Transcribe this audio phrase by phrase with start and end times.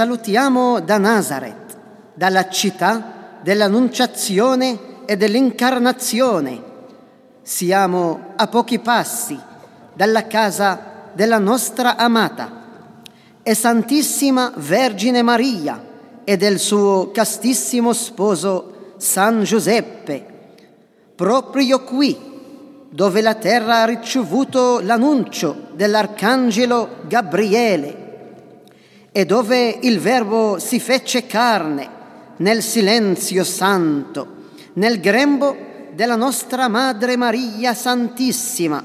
[0.00, 1.76] salutiamo da Nazareth,
[2.14, 6.62] dalla città dell'Annunciazione e dell'Incarnazione.
[7.42, 9.38] Siamo a pochi passi
[9.92, 12.50] dalla casa della nostra amata
[13.42, 15.84] e Santissima Vergine Maria
[16.24, 20.24] e del suo castissimo sposo San Giuseppe,
[21.14, 22.18] proprio qui
[22.88, 27.99] dove la terra ha ricevuto l'annuncio dell'Arcangelo Gabriele
[29.12, 31.88] e dove il Verbo si fece carne
[32.36, 34.38] nel silenzio santo,
[34.74, 35.56] nel grembo
[35.92, 38.82] della nostra Madre Maria Santissima.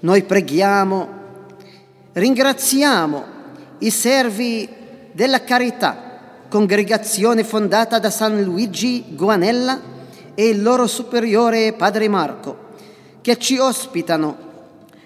[0.00, 1.08] Noi preghiamo,
[2.12, 3.24] ringraziamo
[3.78, 4.68] i servi
[5.12, 6.10] della carità,
[6.48, 9.80] congregazione fondata da San Luigi Guanella
[10.34, 12.70] e il loro superiore Padre Marco,
[13.20, 14.36] che ci ospitano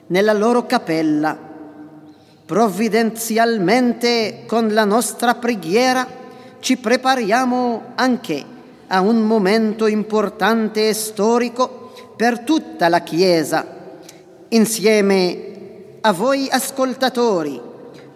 [0.06, 1.45] nella loro cappella.
[2.46, 6.06] Provvidenzialmente con la nostra preghiera
[6.60, 8.44] ci prepariamo anche
[8.86, 13.66] a un momento importante e storico per tutta la Chiesa.
[14.50, 15.54] Insieme
[16.02, 17.60] a voi ascoltatori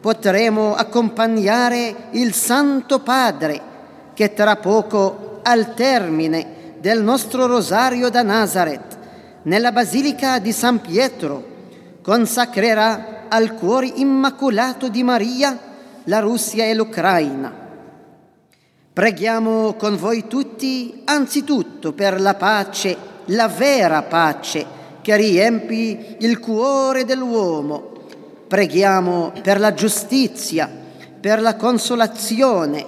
[0.01, 3.61] potremo accompagnare il Santo Padre
[4.15, 8.97] che tra poco al termine del nostro rosario da Nazareth
[9.43, 11.50] nella Basilica di San Pietro
[12.03, 15.59] consacrerà al cuore immacolato di Maria
[16.05, 17.53] la Russia e l'Ucraina.
[18.93, 24.67] Preghiamo con voi tutti anzitutto per la pace, la vera pace
[25.01, 27.93] che riempi il cuore dell'uomo.
[28.49, 30.69] Preghiamo per la giustizia,
[31.21, 32.85] per la consolazione,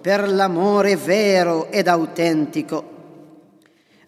[0.00, 2.92] per l'amore vero ed autentico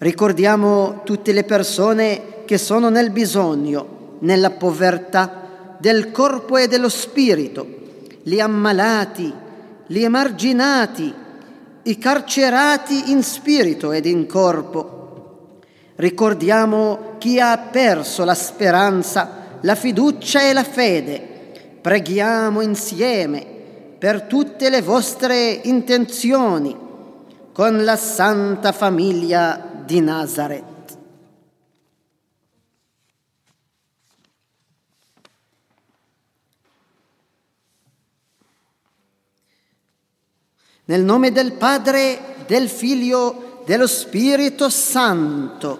[0.05, 3.94] Ricordiamo tutte le persone che sono nel bisogno,
[4.25, 7.67] nella povertà del corpo e dello spirito,
[8.23, 9.33] gli ammalati,
[9.87, 11.13] gli emarginati,
[11.83, 15.61] i carcerati in spirito ed in corpo.
[15.97, 21.33] Ricordiamo chi ha perso la speranza, la fiducia e la fede.
[21.81, 23.45] Preghiamo insieme
[23.99, 26.75] per tutte le vostre intenzioni
[27.53, 30.74] con la Santa Famiglia di Nazareth.
[40.87, 45.79] Nel nome del Padre, del Figlio, dello Spirito Santo.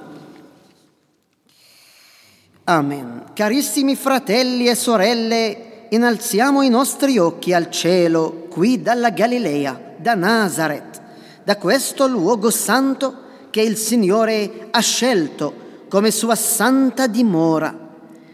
[2.65, 3.25] Amen.
[3.35, 11.03] Carissimi fratelli e sorelle, innalziamo i nostri occhi al cielo, qui dalla Galilea, da Nazareth,
[11.45, 13.17] da questo luogo santo
[13.51, 17.77] che il Signore ha scelto come sua santa dimora.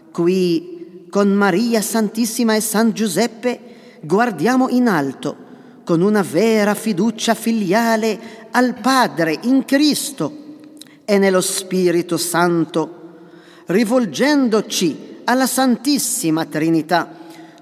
[0.09, 3.59] Qui, con Maria Santissima e San Giuseppe,
[3.99, 5.40] guardiamo in alto,
[5.91, 10.31] con una vera fiducia filiale al Padre in Cristo
[11.03, 13.17] e nello Spirito Santo,
[13.65, 17.13] rivolgendoci alla Santissima Trinità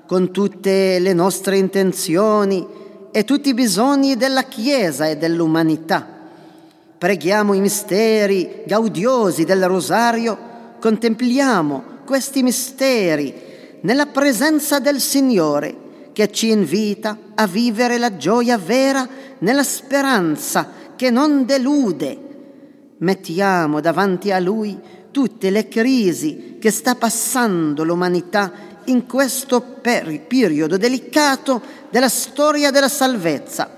[0.05, 2.67] con tutte le nostre intenzioni
[3.09, 6.07] e tutti i bisogni della Chiesa e dell'umanità.
[6.99, 10.37] Preghiamo i misteri gaudiosi del rosario,
[10.79, 13.33] contempliamo questi misteri
[13.81, 15.87] nella presenza del Signore
[16.19, 19.07] che ci invita a vivere la gioia vera
[19.37, 22.17] nella speranza che non delude.
[22.97, 24.77] Mettiamo davanti a Lui
[25.11, 28.51] tutte le crisi che sta passando l'umanità
[28.87, 33.69] in questo per- periodo delicato della storia della salvezza.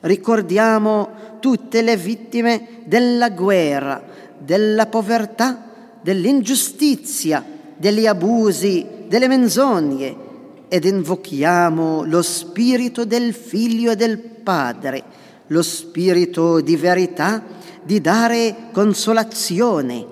[0.00, 4.02] Ricordiamo tutte le vittime della guerra,
[4.36, 5.62] della povertà,
[6.00, 7.44] dell'ingiustizia,
[7.76, 10.30] degli abusi, delle menzogne
[10.72, 15.04] ed invochiamo lo spirito del Figlio e del Padre,
[15.48, 17.44] lo spirito di verità,
[17.82, 20.06] di dare consolazione,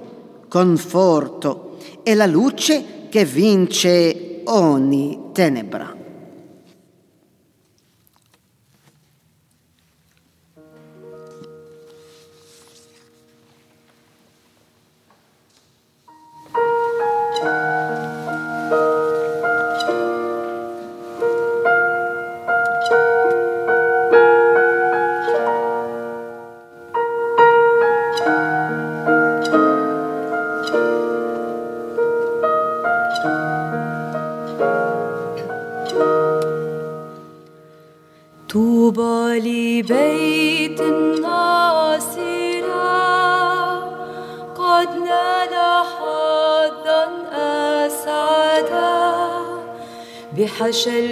[0.48, 5.99] conforto e la luce che vince ogni tenebra.
[50.79, 51.08] بحشى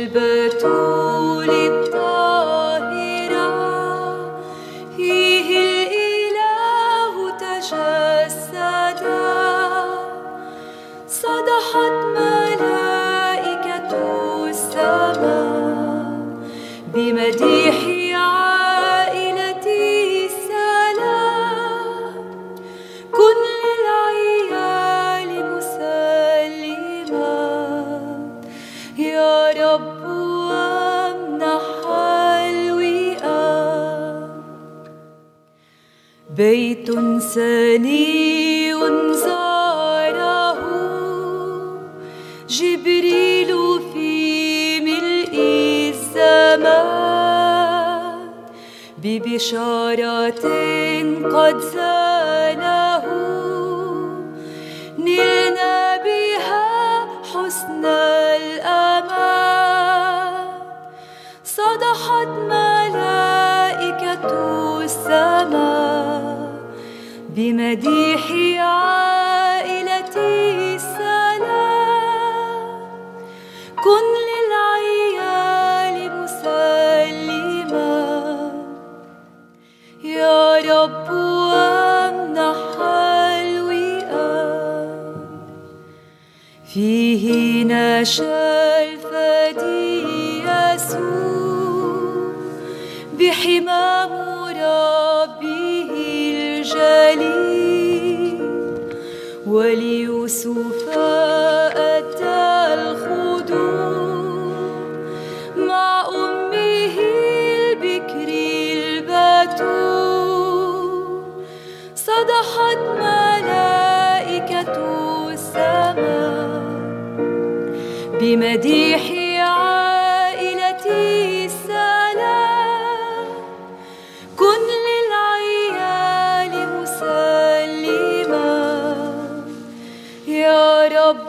[131.08, 131.20] Primo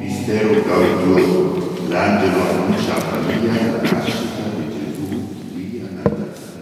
[0.00, 5.18] mistero gaudioso, l'angelo annuncia a Maria la nascita di Gesù
[5.52, 5.90] qui a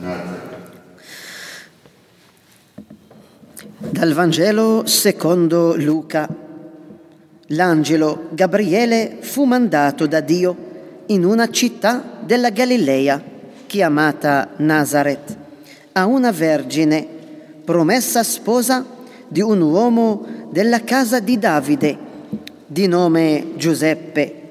[0.02, 0.52] Nazareth.
[3.78, 6.28] Dal Vangelo secondo Luca.
[7.48, 10.56] L'angelo Gabriele fu mandato da Dio
[11.06, 13.22] in una città della Galilea
[13.66, 15.36] chiamata Nazareth
[15.92, 17.06] a una vergine
[17.64, 18.84] promessa sposa
[19.28, 21.98] di un uomo della casa di Davide
[22.66, 24.42] di nome Giuseppe.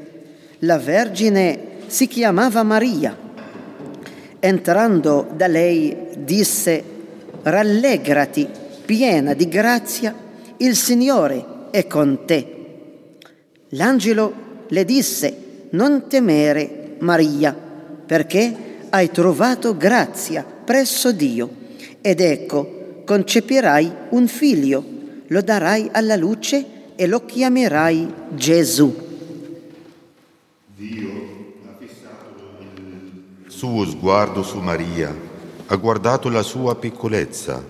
[0.60, 3.18] La vergine si chiamava Maria.
[4.40, 6.84] Entrando da lei disse,
[7.42, 8.48] rallegrati,
[8.86, 10.16] piena di grazia,
[10.58, 12.48] il Signore è con te.
[13.70, 14.34] L'angelo
[14.68, 21.62] le disse, non temere, Maria, perché hai trovato grazia presso Dio.
[22.02, 24.84] Ed ecco, concepirai un figlio,
[25.28, 29.12] lo darai alla luce e lo chiamerai Gesù.
[33.64, 35.16] suo sguardo su Maria,
[35.68, 37.64] ha guardato la sua piccolezza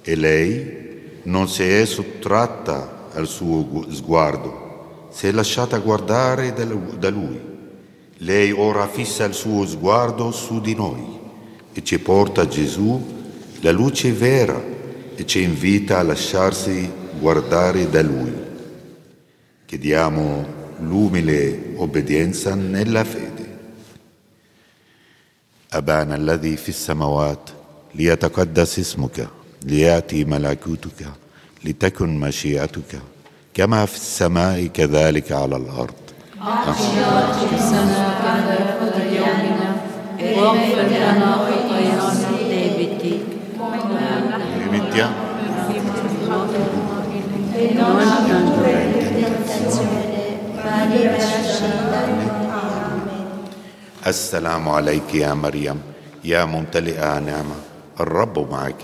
[0.00, 7.10] e lei non si è sottratta al suo gu- sguardo, si è lasciata guardare da
[7.10, 7.47] lui.
[8.17, 11.19] Lei ora fissa il suo sguardo su di noi
[11.73, 13.01] e ci porta a Gesù,
[13.61, 14.61] la luce vera,
[15.15, 16.89] e ci invita a lasciarsi
[17.19, 18.33] guardare da lui.
[19.65, 20.45] Chiediamo
[20.79, 23.31] l'umile obbedienza nella fede.
[25.73, 27.49] أبانا الذي في السماوات
[27.95, 29.27] ليتقدس اسمك
[29.63, 31.09] ليأتي ملكوتك
[31.63, 33.01] لتكن مشيئتك
[33.53, 35.55] كما في السماء كذلك على
[54.06, 55.80] السلام عليك يا مريم
[56.24, 57.54] يا ممتلئة نعمة
[58.00, 58.82] الرب معك.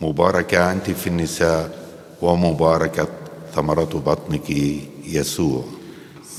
[0.00, 1.70] مباركة أنت في النساء
[2.22, 3.08] ومباركة
[3.54, 4.50] ثمرة بطنك
[5.06, 5.77] يسوع.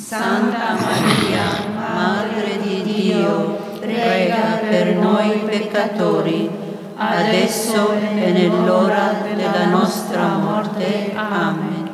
[0.10, 6.50] Santa Maria, Madre di Dio, prega per noi peccatori,
[6.98, 11.14] adesso e nell'ora della nostra morte.
[11.14, 11.90] Amen.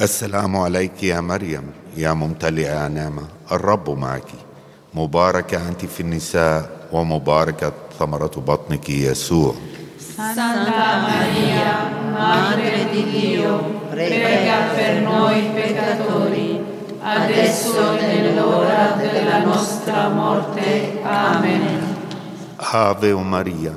[0.00, 4.32] السلام عليك يا مريم يا ممتلئة نعمة الرب معك
[4.94, 9.54] مباركة أنت في النساء ومباركة ثمرة بطنك يسوع
[10.18, 16.57] Santa Maria, Madre di Dio, prega per noi peccatori,
[17.02, 21.00] adesso e nell'ora della nostra morte.
[21.02, 21.96] Amen.
[22.60, 23.74] آفي ماريا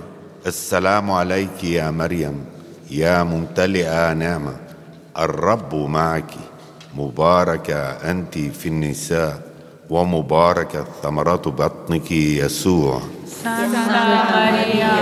[0.48, 2.46] السلام عليك يا مريم
[2.92, 4.56] يا ممتلئة نعمة
[5.18, 6.34] الرب معك
[6.98, 7.80] مباركة
[8.12, 9.40] أنت في النساء
[9.90, 13.01] ومباركة ثمرة بطنك يسوع
[13.42, 14.94] Santa Maria,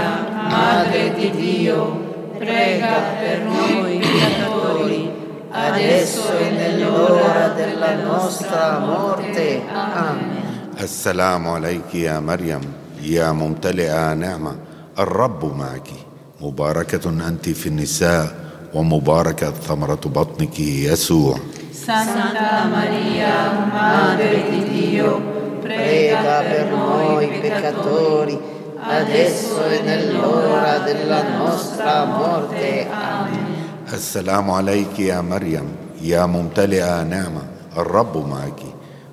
[0.47, 1.79] Madre di Dio,
[2.38, 4.58] prega per noi peccatori,
[5.51, 9.61] adesso e nell'ora della nostra morte.
[9.71, 10.47] Amen.
[10.79, 12.61] السلام عليك يا مريم
[13.03, 14.55] يا ممتلئة نعمة
[14.99, 15.87] الرب معك
[16.41, 18.31] مباركة أنت في النساء
[18.73, 21.35] ومباركة ثمرة بطنك يسوع
[21.89, 25.19] Santa Maria, Madre di Dio,
[25.59, 28.37] prega per noi peccatori,
[28.79, 32.87] adesso e nell'ora della nostra morte.
[32.91, 33.48] Amen.
[33.93, 35.67] السلام عليك يا مريم
[36.01, 37.41] يا ممتلئة نعمة
[37.77, 38.62] الرب معك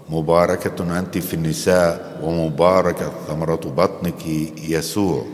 [0.08, 4.26] مباركة أنت في النساء ومباركة ثمرة بطنك
[4.68, 5.24] يسوع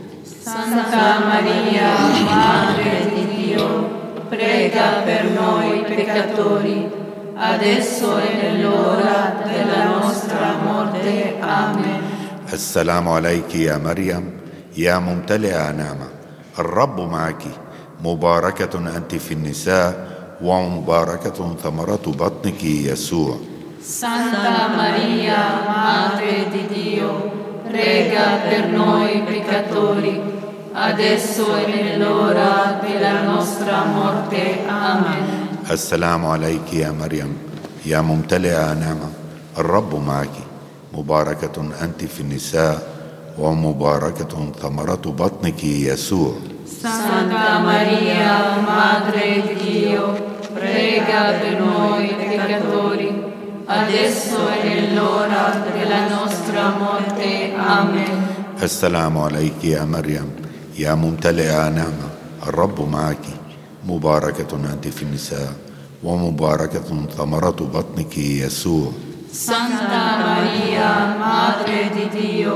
[0.43, 1.91] Santa Maria,
[2.27, 3.67] Madre di Dio,
[4.29, 6.89] prega per noi peccatori,
[7.35, 11.39] adesso e nell'ora della nostra morte.
[11.41, 12.01] Amen.
[12.53, 14.31] السلام عليك يا مريم
[14.77, 16.07] يا ممتلئة نعمة
[16.59, 17.43] الرب معك
[18.03, 20.07] مباركة أنت في النساء
[20.41, 23.37] ومباركة ثمرة بطنك يسوع
[23.83, 27.11] Santa Maria, Madre di Dio,
[27.67, 30.21] prega per noi peccatori,
[30.71, 34.63] adesso e nell'ora della nostra morte.
[34.67, 35.59] Amen.
[35.71, 37.37] السلام عليك يا مريم
[37.85, 39.09] يا ممتلئة نعمة
[39.57, 40.35] الرب معك
[40.93, 42.87] مباركة أنت في النساء
[43.39, 46.33] ومباركة ثمرة بطنك يسوع
[46.81, 50.13] Santa Maria, Madre di Dio,
[50.53, 53.09] prega per noi peccatori,
[53.65, 57.53] adesso e nell'ora della nostra morte.
[57.55, 58.33] Amen.
[58.63, 60.29] السلام عليك يا مريم
[60.77, 62.09] يا ممتلئة نعمة
[62.47, 63.25] الرب معك
[63.87, 65.53] مباركة أنت في النساء
[66.03, 68.91] ومباركة ثمرة بطنك يسوع
[69.33, 72.55] Santa Maria, Madre di Dio,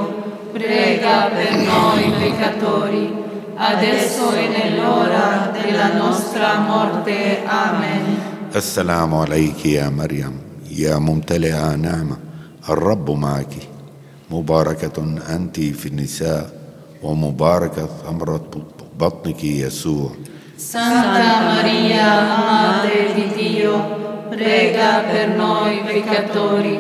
[0.54, 7.43] prega per noi peccatori, adesso e nell'ora della nostra morte.
[7.47, 8.31] Amen.
[8.55, 12.17] السلام عليك يا مريم يا ممتلئة نعمة
[12.69, 13.55] الرب معك
[14.31, 16.51] مباركة أنت في النساء
[17.03, 18.51] ومباركة ثمرة
[18.99, 20.11] بطنك يسوع
[20.63, 26.79] Santa Maria, Madre di Dio, prega per noi peccatori,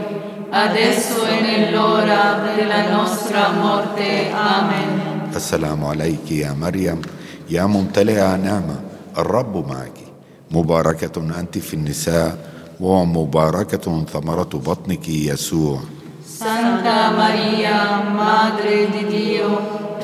[0.50, 4.30] adesso e nell'ora della nostra morte.
[4.30, 5.15] Amen.
[5.35, 7.01] السلام عليك يا مريم
[7.49, 8.79] يا ممتلئة نعمة
[9.17, 9.97] الرب معك
[10.51, 12.37] مباركة أنت في النساء
[12.79, 15.79] ومباركة ثمرة بطنك يسوع
[16.37, 19.49] Santa Maria, Madre di Dio,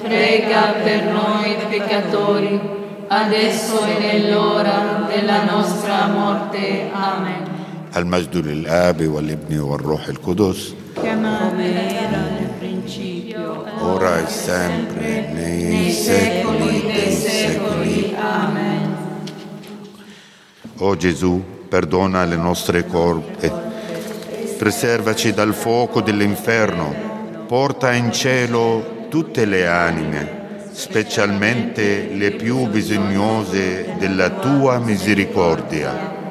[0.01, 2.59] prega per noi peccatori,
[3.07, 6.89] adesso e nell'ora della nostra morte.
[6.91, 7.43] Amen.
[7.97, 11.82] المجد للآب والابن والروح القدس principio,
[13.83, 18.15] ora e sempre nei secoli dei secoli.
[18.17, 18.95] Amen.
[20.77, 23.51] O Gesù, perdona le nostre colpe,
[24.57, 34.29] preservaci dal fuoco dell'inferno, porta in cielo tutte le anime, specialmente le più bisognose della
[34.29, 36.21] tua misericordia.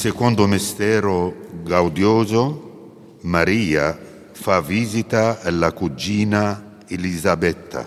[0.00, 3.98] Secondo mistero gaudioso, Maria
[4.32, 7.86] fa visita alla cugina Elisabetta.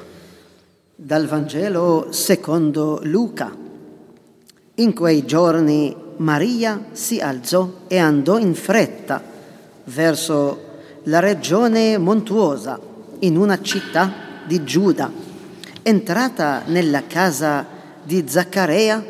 [0.94, 3.52] Dal Vangelo secondo Luca.
[4.76, 9.20] In quei giorni Maria si alzò e andò in fretta
[9.86, 10.66] verso
[11.06, 12.80] la regione montuosa
[13.22, 14.14] in una città
[14.46, 15.12] di Giuda.
[15.82, 17.66] Entrata nella casa
[18.04, 19.04] di Zaccaria,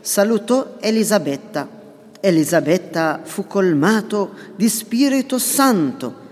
[0.00, 1.75] salutò Elisabetta.
[2.20, 6.24] Elisabetta fu colmato di Spirito Santo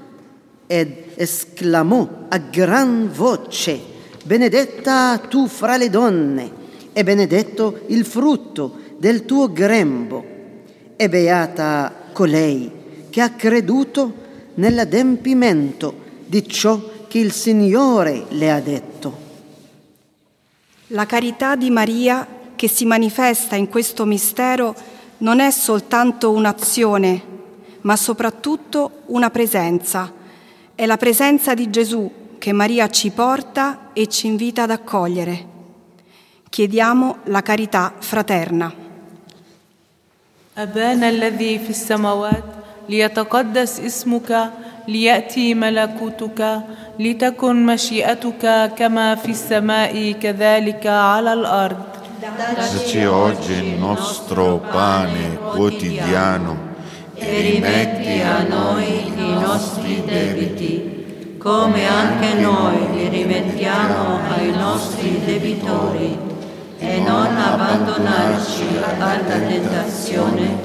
[0.67, 3.79] ed esclamò a gran voce,
[4.25, 6.63] benedetta tu fra le donne
[6.93, 10.25] e benedetto il frutto del tuo grembo
[10.97, 12.71] e beata colei
[13.11, 14.23] che ha creduto
[14.55, 19.23] nell'adempimento di ciò che il Signore le ha detto.
[20.89, 22.27] La carità di Maria
[22.57, 24.75] che si manifesta in questo mistero
[25.24, 27.22] non è soltanto un'azione,
[27.82, 30.12] ma soprattutto una presenza.
[30.76, 35.48] È la presenza di Gesù che Maria ci porta e ci invita ad accogliere.
[36.50, 38.88] Chiediamo la carità fraterna.
[40.60, 42.44] أبانا الذي في السماوات
[42.90, 44.52] ليتقدس اسمك
[44.88, 46.62] ليأتي ملكوتك
[47.00, 51.93] لتكن مشيئتك كما في السماء كذلك على الأرض
[52.56, 56.58] Dacci oggi il nostro pane quotidiano
[57.16, 66.18] e rimetti a noi i nostri debiti, come anche noi li rimettiamo ai nostri debitori,
[66.80, 70.58] e non abbandonarci alla tentazione,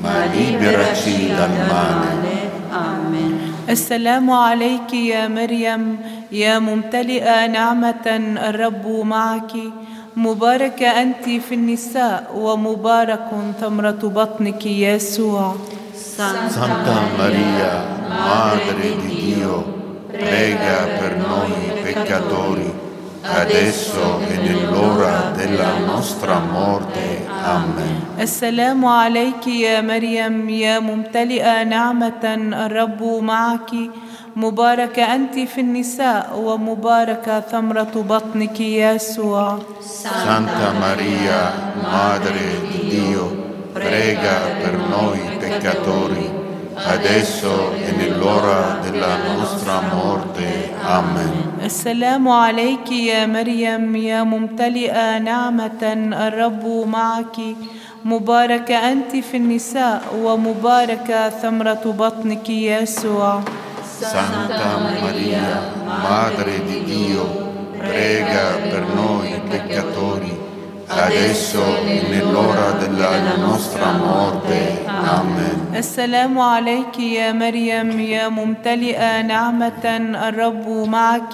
[0.00, 2.50] ma liberaci dal male.
[2.70, 3.54] Amen.
[3.68, 5.98] السلام عليك يا مريم
[6.32, 8.06] يا ممتلئة نعمة
[8.38, 9.52] الرب معك
[10.15, 13.27] مباركة أنت في النساء ومبارك
[13.61, 15.55] ثمره بطنك يسوع.
[15.95, 17.73] سانتا ماريا
[18.09, 19.55] مادري di dio
[20.11, 21.53] prega per noi
[21.83, 22.69] peccatori
[23.23, 27.27] adesso e nell'ora della nostra morte.
[27.43, 27.95] Amen.
[28.19, 32.23] السلام عليك يا مريم يا ممتلئة نعمة
[32.65, 33.71] الرب معك.
[34.35, 41.41] مباركة أنت في النساء ومباركة ثمرة بطنك يسوع Santa Maria,
[41.81, 43.25] Madre di Dio,
[43.73, 46.27] prega per noi peccatori,
[46.75, 50.73] adesso e nell'ora della nostra morte.
[50.83, 51.31] Amen.
[51.63, 55.83] السلام عليك يا مريم يا ممتلئة نعمة
[56.27, 57.37] الرب معك
[58.05, 63.41] مباركة أنت في النساء ومباركة ثمرة بطنك يسوع
[64.01, 67.23] Santa Maria, Madre di Dio,
[67.77, 70.35] prega per noi peccatori,
[70.87, 74.81] adesso e nell'ora della nostra morte.
[74.87, 75.75] Amen.
[75.75, 79.85] السلام عليك يا مريم يا ممتلئة نعمة
[80.27, 81.33] الرب معك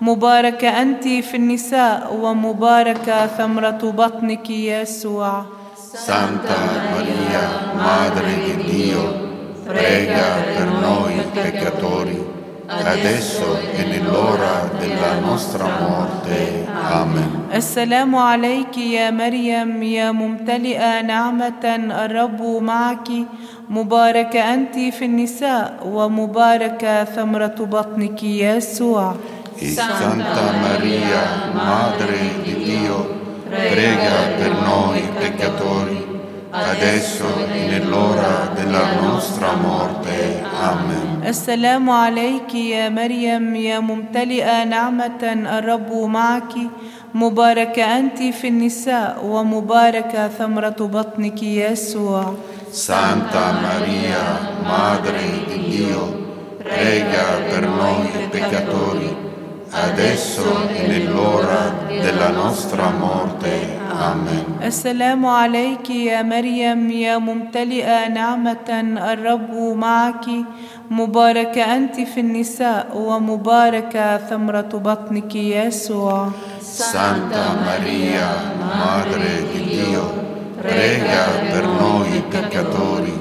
[0.00, 5.44] مباركة أنت في النساء ومباركة ثمرة بطنك يسوع
[5.94, 6.58] Santa
[6.90, 9.23] Maria, Madre di Dio,
[9.64, 12.18] prega per noi peccatori,
[12.66, 16.66] adesso e nell'ora della nostra morte.
[16.90, 17.30] Amen.
[17.54, 21.64] السلام عليك يا مريم يا ممتلئة نعمة
[22.04, 23.08] الرب معك
[23.70, 29.14] مباركة أنت في النساء ومباركة ثمرة بطنك يسوع
[29.56, 32.98] E Santa Maria, Madre di Dio,
[33.48, 36.13] prega per noi peccatori,
[36.53, 40.43] adesso e nell'ora della nostra morte.
[40.61, 41.09] Amen.
[41.25, 45.23] السلام عليك يا مريم يا ممتلئة نعمة
[45.57, 46.53] الرب معك
[47.13, 52.33] مباركة أنت في النساء ومباركة ثمرة بطنك يسوع
[52.71, 56.03] Santa Maria, Madre di Dio,
[56.61, 59.09] prega per noi peccatori,
[59.71, 63.82] adesso e nell'ora della nostra morte.
[63.94, 64.44] آمين.
[64.64, 68.68] السلام عليك يا مريم يا ممتلئة نعمة
[69.12, 70.26] الرب معك.
[70.90, 76.28] مباركة أنت في النساء ومباركة ثمرة بطنك يا يسوع.
[76.60, 78.30] سانتا ماريا
[78.60, 79.36] مادري
[79.68, 80.06] ديو
[80.64, 83.16] ريجا per noi peccatori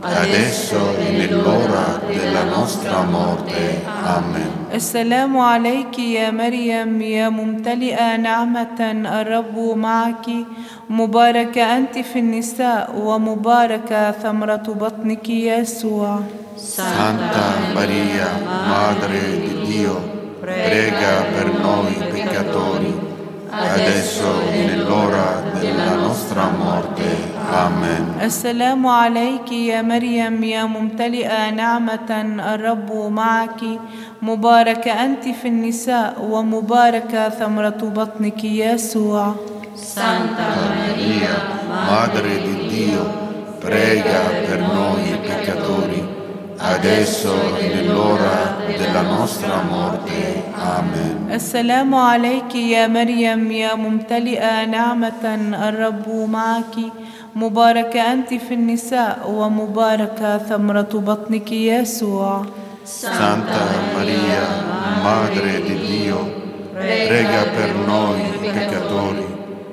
[0.00, 3.82] adesso e nell'ora della nostra morte.
[4.16, 4.55] Amen.
[4.74, 8.80] السلام عليك يا مريم يا ممتلئة نعمة
[9.20, 10.26] الرب معك
[10.90, 16.20] مباركة أنت في النساء ومباركة ثمرة بطنك يسوع
[16.56, 18.28] Santa Maria,
[18.72, 19.94] Madre di Dio,
[20.40, 22.92] prega per noi peccatori,
[23.50, 27.36] adesso e nell'ora della nostra morte.
[27.52, 28.18] Amen.
[28.22, 32.10] السلام عليك يا مريم يا ممتلئة نعمة
[32.54, 33.60] الرب معك
[34.30, 39.34] مباركة أنت في النساء ومباركة ثمرة بطنك يسوع
[39.76, 40.48] Santa
[40.80, 41.34] Maria,
[41.68, 43.04] Madre di Dio,
[43.60, 46.00] prega per noi peccatori,
[46.56, 50.42] adesso e nell'ora della nostra morte.
[50.56, 51.28] Amen.
[51.30, 55.24] السلام عليك يا مريم يا ممتلئة نعمة
[55.68, 56.74] الرب معك
[57.34, 62.46] مباركة أنت في النساء ومباركة ثمرة بطنك يسوع
[62.85, 66.19] Santa Maria, Madre di Dio,
[66.73, 69.25] prega per noi peccatori,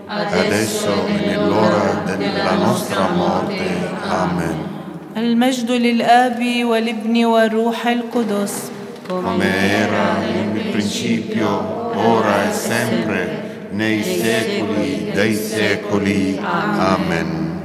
[0.06, 3.66] adesso e nell'ora della nostra morte.
[4.08, 4.76] Amen.
[5.16, 8.70] المجد للآب والابن والروح القدس
[9.08, 9.48] Come
[9.84, 11.48] era nel principio,
[11.94, 16.38] ora e sempre, nei secoli dei secoli.
[16.38, 17.62] Amen.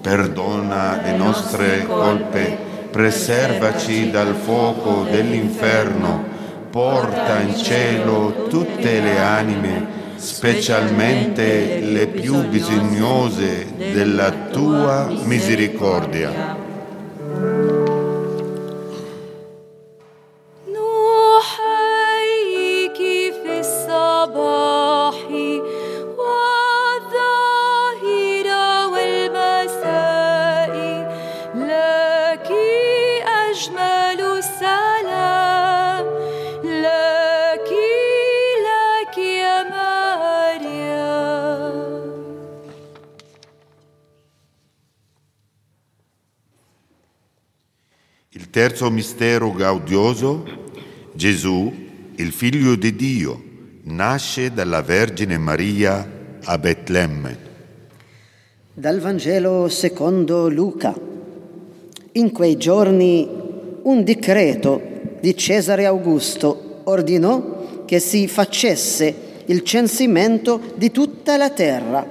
[0.00, 2.56] Perdona le nostre colpe,
[2.97, 6.23] preservaci dal fuoco dell'inferno,
[6.71, 16.66] porta in cielo tutte le anime, specialmente le più bisognose della tua misericordia.
[48.57, 50.43] Terzo mistero gaudioso,
[51.13, 51.71] Gesù,
[52.15, 53.39] il figlio di Dio,
[53.83, 57.37] nasce dalla Vergine Maria a Betlemme.
[58.73, 60.91] Dal Vangelo secondo Luca.
[62.13, 63.29] In quei giorni
[63.83, 64.81] un decreto
[65.19, 72.03] di Cesare Augusto ordinò che si facesse il censimento di tutta la terra.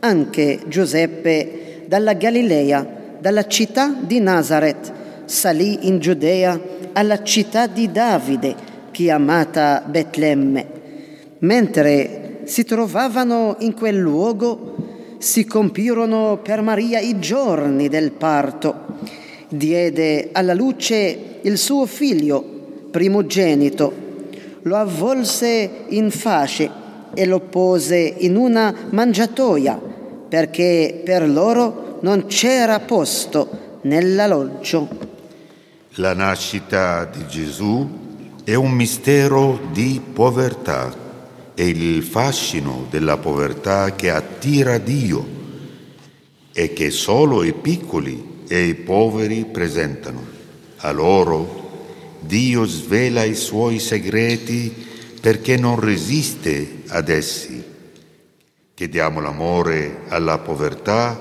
[0.00, 6.58] Anche Giuseppe dalla Galilea, dalla città di Nazareth, salì in Giudea
[6.92, 8.54] alla città di Davide,
[8.90, 10.66] chiamata Betlemme.
[11.40, 14.74] Mentre si trovavano in quel luogo,
[15.18, 18.84] si compirono per Maria i giorni del parto.
[19.48, 22.42] Diede alla luce il suo figlio
[22.90, 23.92] primogenito,
[24.62, 26.70] lo avvolse in fasce
[27.14, 29.78] e lo pose in una mangiatoia,
[30.28, 35.05] perché per loro non c'era posto nell'alloggio.
[35.98, 37.88] La nascita di Gesù
[38.44, 40.94] è un mistero di povertà,
[41.54, 45.26] è il fascino della povertà che attira Dio
[46.52, 50.22] e che solo i piccoli e i poveri presentano.
[50.80, 54.70] A loro Dio svela i suoi segreti
[55.18, 57.64] perché non resiste ad essi.
[58.74, 61.18] Chiediamo l'amore alla povertà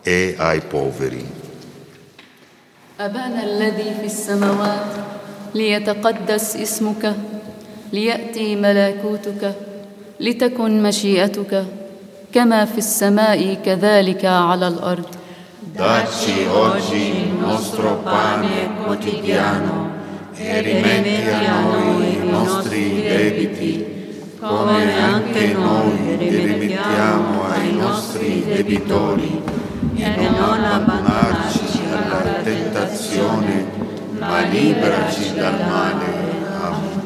[0.00, 1.47] e ai poveri.
[3.00, 4.86] أبانا الذي في السماوات
[5.54, 7.14] ليتقدس اسمك
[7.92, 9.54] ليأتي ملكوتك
[10.20, 11.64] لتكن مشيئتك
[12.34, 15.04] كما في السماء كذلك على الأرض.
[15.78, 18.56] داتشي أوجي نوسترو باني
[18.86, 19.78] كوتيديانو
[20.40, 22.88] إريمنتي نوي نوستري
[23.30, 23.84] ديبتي
[24.40, 24.78] كما
[25.16, 29.30] أنتي نوي إريمنتيامو أي نوستري ديبتوري
[29.98, 31.67] إنو لابنارشي
[32.10, 33.66] alla tentazione,
[34.18, 36.10] ma liberaci dal male.
[36.60, 36.98] Amen.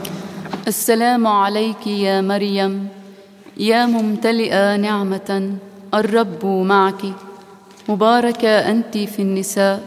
[0.67, 2.89] السلام عليك يا مريم
[3.57, 5.51] يا ممتلئة نعمة
[5.95, 7.03] الرب معك
[7.89, 9.81] مباركة أنت في النساء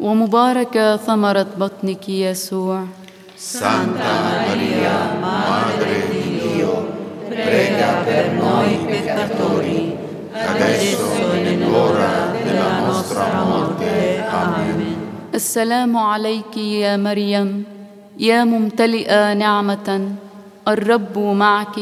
[0.00, 2.84] ومباركة ثمرة بطنك يسوع
[3.42, 4.12] Santa
[4.46, 6.86] Maria, Madre di Dio,
[7.28, 9.96] prega per noi peccatori,
[10.32, 12.31] adesso e nell'ora
[12.88, 13.82] نصر مرضك
[14.42, 14.96] آمين.
[15.34, 17.64] السلام عليك يا مريم.
[18.18, 19.88] يا ممتلئة نعمة.
[20.68, 21.76] الرب معك.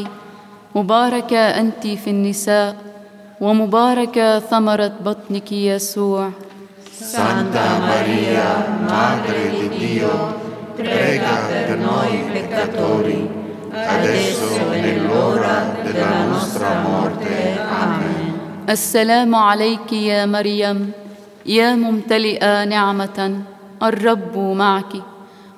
[0.75, 2.75] مباركة أنت في النساء
[3.41, 6.29] ومباركة ثمرة بطنك يسوع.
[7.01, 8.49] سانتا ماريا
[8.89, 10.13] مادر دي ديو
[10.77, 13.19] بريغا per noi peccatori
[13.73, 17.33] adesso e nell'ora della nostra morte.
[17.81, 18.00] Amen.
[18.69, 20.91] السلام عليك يا مريم
[21.45, 23.41] يا ممتلئة نعمة
[23.83, 24.93] الرب معك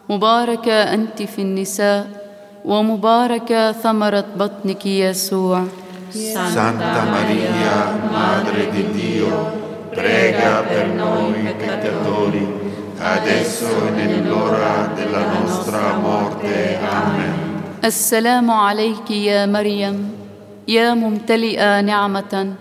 [0.10, 2.08] مباركة أنت في النساء
[2.66, 5.63] ومباركة ثمرة بطنك يسوع
[6.13, 9.34] Santa Maria, Madre di Dio,
[9.89, 12.46] prega per noi peccatori,
[13.00, 16.78] adesso e nell'ora della nostra morte.
[16.86, 17.34] Amen.
[17.84, 20.12] السلام عليك يا مريم
[20.68, 22.54] يا ممتلئة نعمة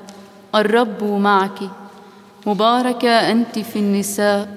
[0.54, 1.58] الرب معك.
[2.46, 4.48] مباركة أنت في النساء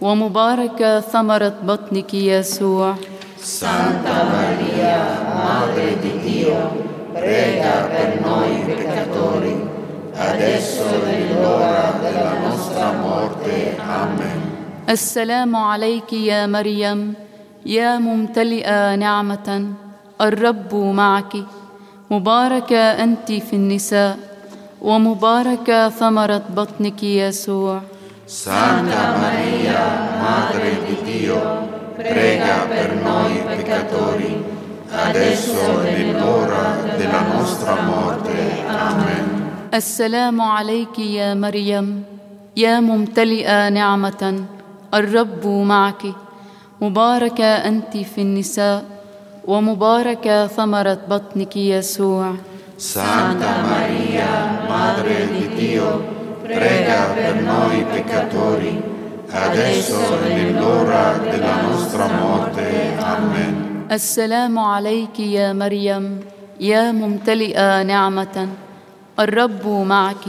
[0.00, 2.94] ومباركة ثمرة بطنك يسوع.
[3.42, 5.02] Santa Maria,
[5.34, 6.60] Madre di Dio,
[7.12, 9.54] prega per noi peccatori,
[10.14, 13.76] adesso è l'ora della nostra morte.
[13.82, 14.38] Amen.
[14.88, 17.14] السلام عليك يا مريم
[17.66, 19.66] يا ممتلئة نعمة.
[20.20, 21.32] الرب معك.
[22.10, 24.31] مباركة أنت في النساء.
[24.82, 27.80] ومباركة ثمرة بطنك يسوع
[28.26, 29.82] Santa Maria,
[30.24, 31.38] Madre di Dio,
[31.96, 34.32] prega per noi peccatori,
[34.88, 38.64] adesso è l'ora della nostra morte.
[38.68, 39.26] Amen.
[39.74, 42.04] السلام عليك يا مريم
[42.56, 44.44] يا ممتلئة نعمة
[44.94, 46.02] الرب معك
[46.80, 48.84] مباركة أنت في النساء
[49.46, 52.34] ومباركة ثمرة بطنك يسوع
[52.82, 56.02] Santa Maria, Madre di Dio,
[56.42, 58.82] prega per noi peccatori,
[59.30, 62.96] adesso è l'ora della nostra morte.
[62.98, 63.86] Amen.
[63.90, 66.20] السلام عليك يا مريم
[66.60, 68.48] يا ممتلئة نعمة
[69.20, 70.24] الرب معك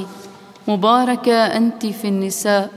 [0.68, 2.70] مباركة أنت في النساء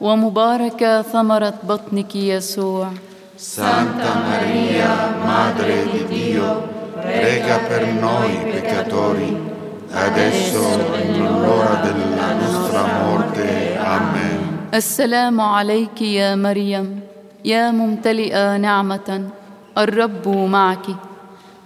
[0.00, 2.88] ومباركة ثمرة بطنك يسوع
[3.36, 6.73] Santa Maria, Madre di Dio,
[7.18, 9.30] prega per noi peccatori,
[9.90, 10.60] adesso
[10.94, 13.76] è l'ora della nostra morte.
[13.78, 14.40] Amen.
[14.74, 17.00] السلام عليك يا مريم
[17.44, 19.30] يا ممتلئة نعمة
[19.78, 20.86] الرب معك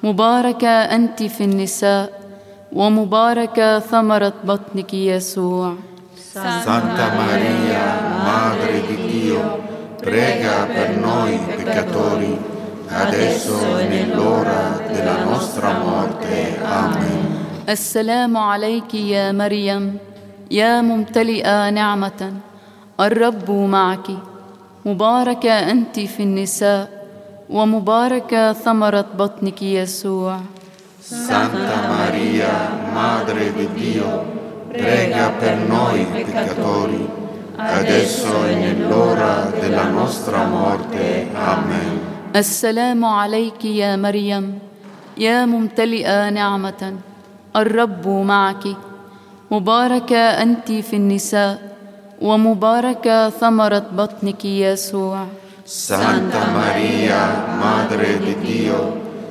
[0.02, 2.12] مباركة أنت في النساء
[2.72, 5.74] ومباركة ثمرة بطنك يسوع
[6.38, 7.84] Santa Maria,
[8.22, 9.58] Madre di Dio,
[10.00, 12.38] prega per noi peccatori,
[12.87, 16.59] adesso è l'ora della nostra morte.
[16.63, 17.33] Amen.
[17.69, 19.97] السلام عليك يا مريم
[20.51, 22.33] يا ممتلئة نعمة
[22.99, 24.07] الرب معك
[24.85, 26.89] مباركة أنت في النساء
[27.49, 30.39] ومباركة ثمرة بطنك يسوع
[31.03, 34.23] Santa Maria, Madre di Dio,
[34.71, 37.05] prega per noi peccatori,
[37.57, 41.27] adesso è l'ora della nostra morte.
[41.33, 42.06] Amen.
[42.36, 44.58] السلام عليك يا مريم
[45.18, 46.94] يا ممتلئة نعمة
[47.56, 48.64] الرب معك
[49.50, 51.58] مباركة أنت في النساء
[52.20, 55.26] ومباركة ثمرة بطنك يسوع
[55.68, 58.80] Santa Maria, Madre di Dio,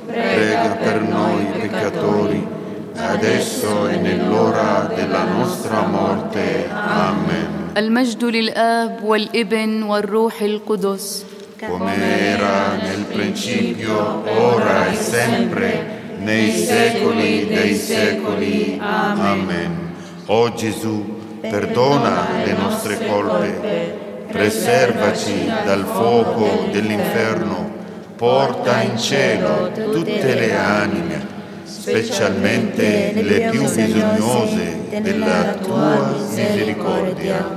[0.06, 2.46] prega per noi peccatori,
[2.94, 6.68] adesso è nell'ora della nostra morte.
[6.70, 7.74] Amen.
[7.76, 11.24] المجد للآب والابن والروح القدس
[11.66, 18.78] Come era nel principio, ora e sempre, nei secoli dei secoli.
[18.80, 19.92] Amen.
[20.26, 27.68] O Gesù, perdona le nostre colpe, preservaci dal fuoco dell'inferno,
[28.14, 31.26] porta in cielo tutte le anime,
[31.64, 37.56] specialmente le più bisognose della tua misericordia.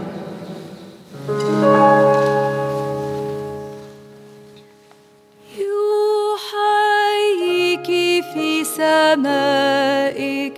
[8.70, 10.54] سمائك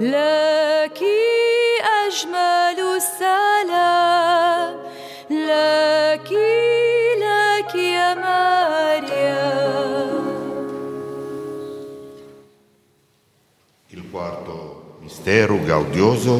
[0.00, 1.00] لك
[2.06, 4.72] أجمل السلام
[5.30, 6.30] لك
[7.24, 9.50] لك يا مريم
[13.92, 16.34] Il quarto mistero gaudioso,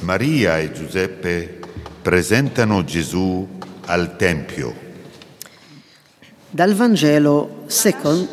[0.00, 1.60] Maria e Giuseppe
[2.00, 3.46] presentano Gesù
[3.86, 4.81] al Tempio.
[6.53, 8.27] Dal Vangelo secondo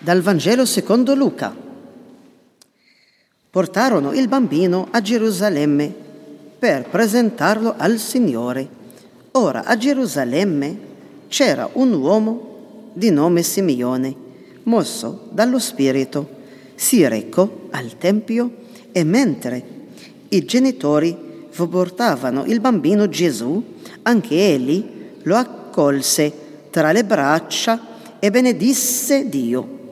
[0.00, 1.54] Dal Vangelo secondo Luca.
[3.50, 5.94] Portarono il bambino a Gerusalemme
[6.58, 8.66] per presentarlo al Signore.
[9.32, 10.78] Ora a Gerusalemme
[11.28, 14.16] c'era un uomo di nome Simeone,
[14.62, 16.43] mosso dallo Spirito.
[16.74, 18.50] Si recò al Tempio
[18.92, 19.64] e mentre
[20.28, 21.16] i genitori
[21.68, 23.62] portavano il bambino Gesù,
[24.02, 24.84] anche egli
[25.22, 26.32] lo accolse
[26.70, 27.80] tra le braccia
[28.18, 29.82] e benedisse Dio.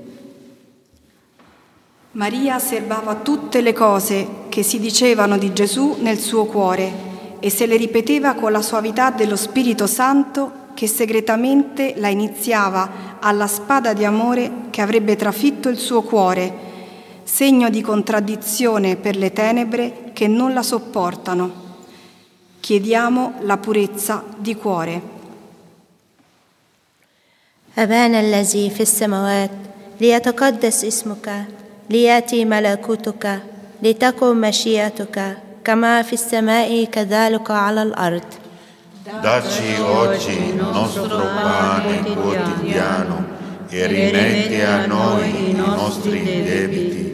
[2.12, 7.66] Maria serbava tutte le cose che si dicevano di Gesù nel suo cuore e se
[7.66, 14.04] le ripeteva con la suavità dello Spirito Santo che segretamente la iniziava alla spada di
[14.04, 16.71] amore che avrebbe trafitto il suo cuore,
[17.31, 21.65] segno di contraddizione per le tenebre che non la sopportano.
[22.59, 25.15] Chiediamo la purezza di cuore.
[27.77, 29.51] أبانا الذي في السماوات
[30.01, 31.45] ليتقدس اسمك
[31.89, 33.39] ليأتي ملكوتك
[33.83, 38.23] لتكن مشيئتك كما في السماء كذلك على الأرض
[39.21, 43.25] Dacci oggi il nostro pane quotidiano
[43.69, 47.10] e rimetti a noi i nostri debiti,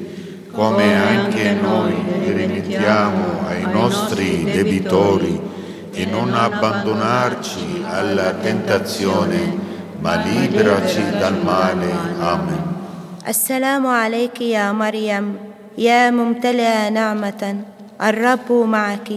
[0.58, 5.40] come anche noi rimettiamo ai nostri debitori,
[5.94, 9.40] e non abbandonarci alla tentazione,
[10.00, 11.92] ma liberaci dal male.
[12.20, 12.72] Amen.
[13.28, 15.36] السلام عليك يا مريم
[15.78, 17.56] يا ممتلئة نعمة
[18.02, 19.10] الرب معك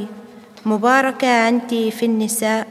[0.66, 2.66] مباركة أنت في النساء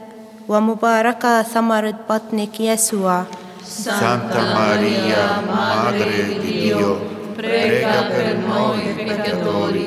[0.48, 3.24] ومباركة ثمرة بطنك يسوع
[3.66, 9.85] Santa Maria, Madre di Dio, prega per noi peccatori,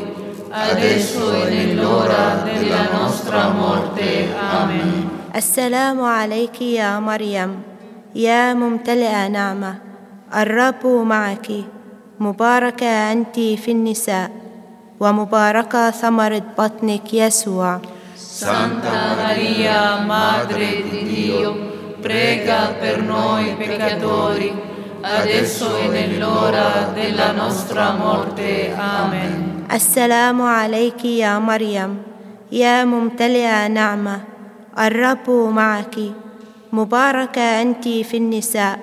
[0.50, 4.34] adesso e nell'ora della nostra morte.
[4.34, 5.22] Amen.
[5.34, 7.62] السلام عليك يا مريم
[8.14, 9.74] يا ممتلئة نعمة
[10.34, 11.46] الرب معك
[12.20, 14.30] مباركة أنت في النساء
[15.00, 17.80] ومباركة ثمرة بطنك يسوع
[18.14, 21.54] Santa Maria, Madre di Dio,
[22.00, 24.50] prega per noi peccatori,
[25.04, 28.72] adesso e nell'ora della nostra morte.
[28.76, 29.64] Amen.
[29.72, 32.02] السلام عليك يا مريم
[32.52, 34.20] يا ممتلئة نعمة
[34.78, 35.96] الرب معك
[36.72, 38.78] مباركة أنت في النساء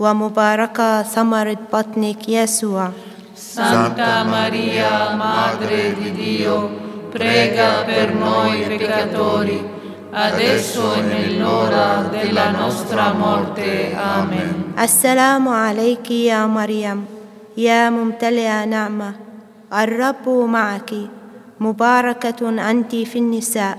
[0.00, 2.90] ومباركة ثمرة بطنك يسوع
[3.36, 6.68] سانتا ماريا مادري دي ديو
[7.14, 9.73] prega per noi peccatori
[10.13, 13.93] adesso e nell'ora della nostra morte.
[13.95, 14.73] Amen.
[14.79, 17.05] السلام عليك يا مريم
[17.57, 19.13] يا ممتلئة نعمة
[19.73, 20.91] الرب معك
[21.59, 23.77] مباركة أنت في النساء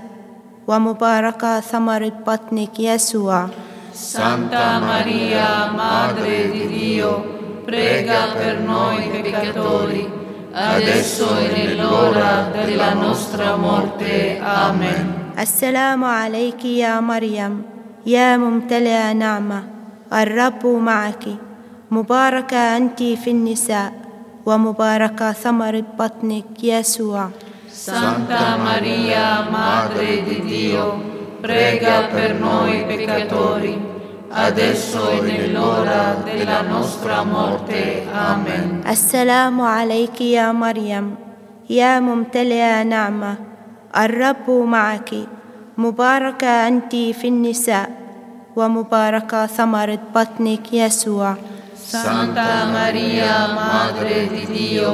[0.67, 3.47] ومباركة ثمرة بطنك يسوع
[3.93, 10.09] Santa Maria, Madre di Dio, prega per noi peccatori,
[10.53, 14.39] adesso e nell'ora della nostra morte.
[14.41, 15.14] Amen.
[15.36, 17.62] السلام عليك يا مريم
[18.06, 19.62] يا ممتلئة نعمة
[20.12, 21.24] الرب معك
[21.90, 23.92] مباركة أنت في النساء
[24.46, 27.28] ومباركة ثمرة بطنك يسوع
[27.68, 30.96] Santa Maria, Madre di Dio,
[31.42, 33.76] prega per noi peccatori,
[34.30, 38.08] adesso e nell'ora della nostra morte.
[38.08, 38.88] Amen.
[38.88, 41.14] السلام عليك يا مريم
[41.70, 43.55] يا ممتلئة نعمة
[43.96, 45.10] الرب معك.
[45.78, 47.90] مباركة أنت في النساء
[48.56, 51.36] ومباركة ثمرة بطنك يسوع.
[51.86, 54.90] Santa Maria, Madre di Dio,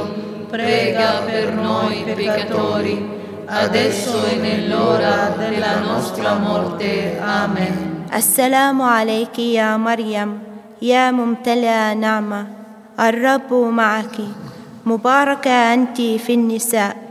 [0.47, 2.95] prega per noi peccatori,
[3.47, 7.17] adesso e nell'ora della nostra morte.
[7.17, 8.05] Amen.
[8.13, 10.39] السلام عليك يا مريم
[10.81, 12.47] يا ممتلئة نعمة
[12.99, 14.15] الرب معك
[14.85, 17.02] مباركة أنت في النساء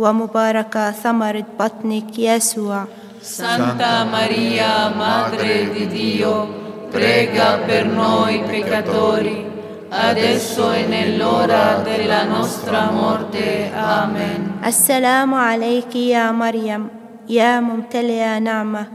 [0.00, 2.84] ومباركة ثمرة بطنك يسوع
[3.20, 9.44] Santa Maria, Madre di Dio, prega per noi peccatori,
[9.90, 13.70] adesso e nell'ora della nostra morte.
[13.76, 14.64] Amen.
[14.64, 16.88] السلام عليك يا مريم
[17.28, 18.86] يا ممتلئة نعمة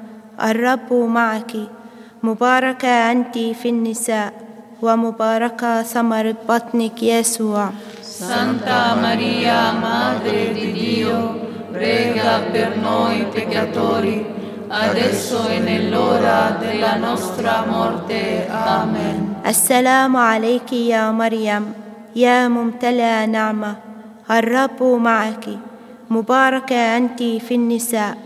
[0.42, 1.52] الرب معك
[2.24, 4.34] مباركة أنت في النساء
[4.82, 7.70] ومباركة ثمرة بطنك يسوع
[8.16, 11.36] Santa Maria, Madre di Dio,
[11.70, 14.26] prega per noi peccatori,
[14.70, 18.48] adesso e nell'ora della nostra morte.
[18.48, 19.36] Amen.
[19.46, 21.74] السلام عليك يا مريم
[22.16, 23.76] يا ممتلئة نعمة
[24.32, 25.46] الرب معك
[26.10, 28.18] مباركة أنت في النساء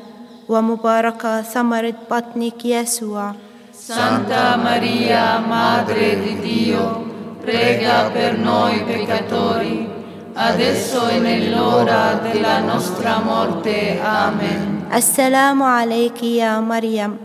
[0.49, 3.34] ومباركة ثمرة بطنك يسوع
[3.73, 7.08] Santa Maria, Madre di Dio,
[7.48, 9.88] prega per noi peccatori,
[10.35, 14.00] adesso e nell'ora della nostra morte.
[14.02, 14.75] Amen.
[14.94, 17.17] السلام عليك يا مريم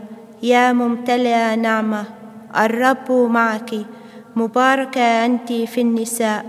[0.42, 2.04] يا ممتلئة نعمة
[2.56, 3.70] الرب معك
[4.36, 6.44] مباركة أنت في النساء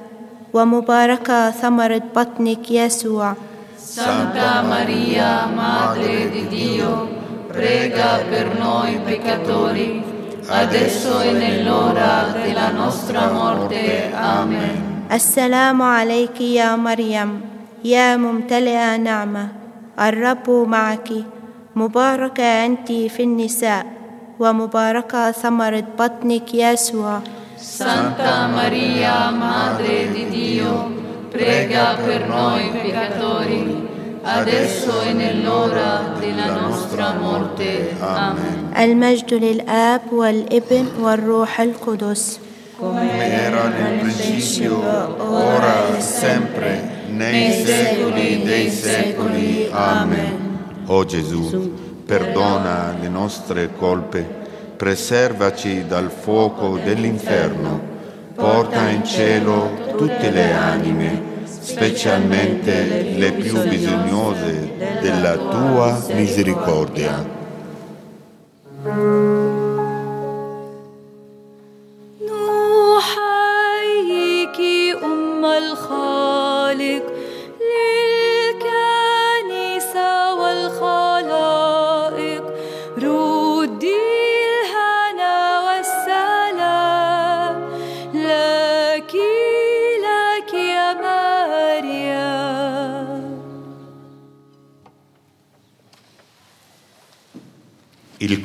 [0.53, 3.33] ومباركة ثمرة بطنك يسوع
[3.81, 7.09] Santa Maria, Madre di Dio,
[7.51, 10.01] prega per noi peccatori,
[10.47, 14.11] adesso e nell'ora della nostra morte.
[14.13, 14.89] Amen.
[15.11, 17.41] السلام عليك يا مريم
[17.83, 19.47] يا ممتلئة نعمة
[19.99, 21.09] الرب معك
[21.75, 23.85] مباركة أنت في النساء
[24.39, 27.19] ومباركة ثمرة بطنك يسوع
[27.61, 30.89] Santa Maria, Madre di Dio,
[31.29, 33.59] prega per noi peccatori,
[34.25, 37.95] adesso e nell'ora della nostra morte.
[37.99, 38.71] Amen.
[38.77, 42.39] المجد للآب والابن والروح القدس
[42.81, 44.81] come era nel principio,
[45.19, 49.69] ora e sempre, nei secoli dei secoli.
[49.71, 50.83] Amen.
[50.87, 51.73] O Gesù,
[52.03, 54.27] perdona le nostre colpe,
[54.75, 57.79] preservaci dal fuoco dell'inferno,
[58.33, 61.21] porta in cielo tutte le anime,
[61.66, 67.35] specialmente le più bisognose della tua misericordia.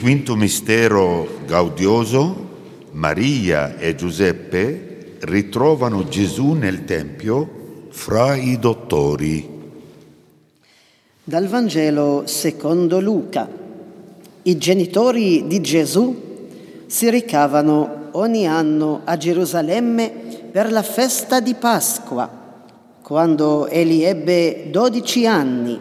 [0.02, 2.47] Quinto mistero gaudioso,
[2.93, 9.47] Maria e Giuseppe ritrovano Gesù nel Tempio fra i dottori.
[11.24, 13.47] Dal Vangelo secondo Luca.
[14.41, 16.47] I genitori di Gesù
[16.88, 20.12] si ricavano ogni anno a Gerusalemme
[20.52, 22.28] per la festa di Pasqua.
[23.04, 25.80] Quando egli ebbe dodici anni,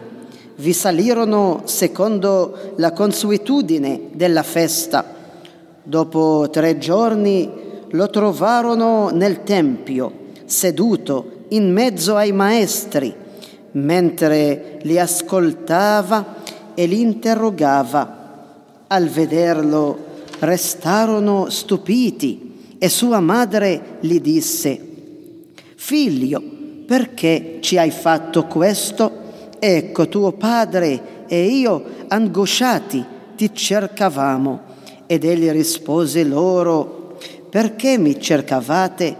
[0.61, 5.03] vi salirono secondo la consuetudine della festa.
[5.81, 7.49] Dopo tre giorni
[7.89, 10.11] lo trovarono nel Tempio,
[10.45, 13.11] seduto in mezzo ai maestri,
[13.71, 16.35] mentre li ascoltava
[16.75, 18.19] e li interrogava.
[18.85, 19.97] Al vederlo
[20.39, 24.79] restarono stupiti e sua madre gli disse,
[25.75, 26.39] Figlio,
[26.85, 29.20] perché ci hai fatto questo?
[29.63, 33.05] Ecco tuo padre e io, angosciati,
[33.35, 34.59] ti cercavamo.
[35.05, 39.15] Ed egli rispose loro, perché mi cercavate?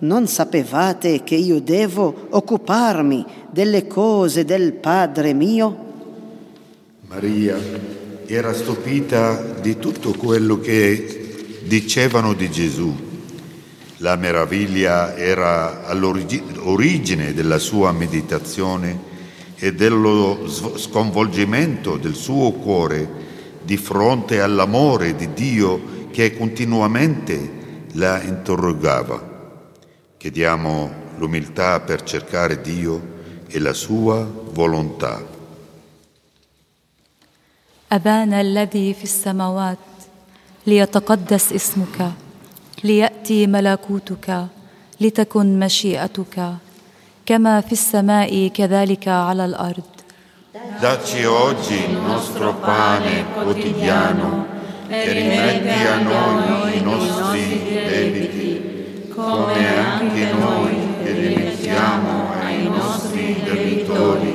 [0.00, 5.76] Non sapevate che io devo occuparmi delle cose del Padre mio?
[7.06, 7.56] Maria
[8.26, 12.94] era stupita di tutto quello che dicevano di Gesù.
[13.96, 19.16] La meraviglia era all'origine della sua meditazione
[19.57, 23.09] e dello sv- sconvolgimento del suo cuore
[23.63, 29.31] di fronte all'amore di Dio che continuamente la interrogava.
[30.17, 33.01] Chiediamo l'umiltà per cercare Dio
[33.47, 35.31] e la sua volontà.
[37.93, 39.77] أبانا الذي في السماوات
[40.67, 42.11] ليتقدس اسمك
[42.83, 44.47] ليأتي ملكوتك
[45.01, 46.53] لتكن مشيئتك
[47.28, 49.84] كما في السماء كذلك على الأرض
[50.80, 54.46] Dacci oggi il nostro pane quotidiano
[54.88, 57.44] e rimetti a noi i nostri
[57.92, 64.34] debiti, come anche noi che rimettiamo ai nostri debitori,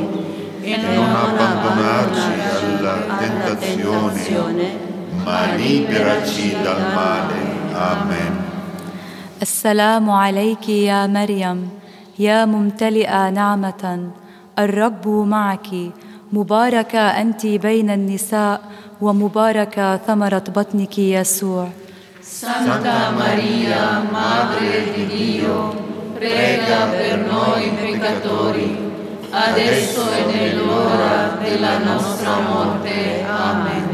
[0.61, 4.77] e non abbandonarci alla tentazione,
[5.23, 7.37] ma liberaci dal male.
[7.73, 8.33] Amen.
[9.41, 11.82] السلام عليك يا مريم
[12.19, 14.09] يا ممتلئه نعمة
[14.59, 15.67] الرب معك
[16.33, 18.61] مباركة أنت بين النساء
[19.01, 21.67] ومباركة ثمرة بطنك يسوع
[22.23, 25.75] Santa Maria, Madre di Dio,
[26.15, 28.69] prega per noi peccatori,
[29.29, 33.25] adesso e nell'ora della nostra morte.
[33.27, 33.93] Amen.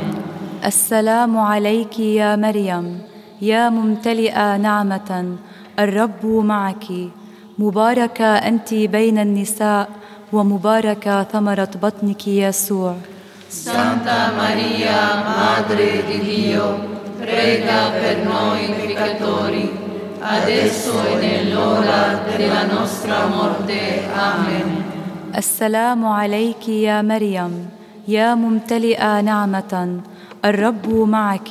[0.66, 3.02] السلام عليك يا مريم
[3.42, 5.36] يا ممتلئه نعمه
[5.80, 6.86] الرب معك
[7.60, 9.90] مباركة أنت بين النساء
[10.34, 12.96] ومباركة ثمرة بطنك يسوع
[13.50, 16.68] سانتا ماريا مادري دي ديو
[17.20, 19.70] بريغا بر نوي بيكاتوري
[20.22, 22.02] adesso e nell'ora
[22.36, 24.04] della nostra morte.
[24.14, 24.70] Amen.
[25.38, 27.70] السلام عليك يا مريم
[28.08, 30.02] يا ممتلئة نعمة
[30.46, 31.50] الرب معكِ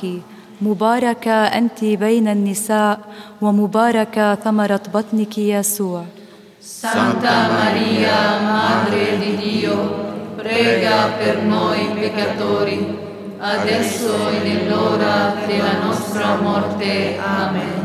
[0.61, 2.99] مباركة أنت بين النساء
[3.41, 6.03] ومباركة ثمرة بطنك يسوع
[6.61, 9.75] سانتا ماريا مادري ديو
[10.37, 12.81] بريغا بير نوي بيكاتوري
[13.39, 17.15] adesso e nell'ora della nostra morte.
[17.15, 17.79] Amen.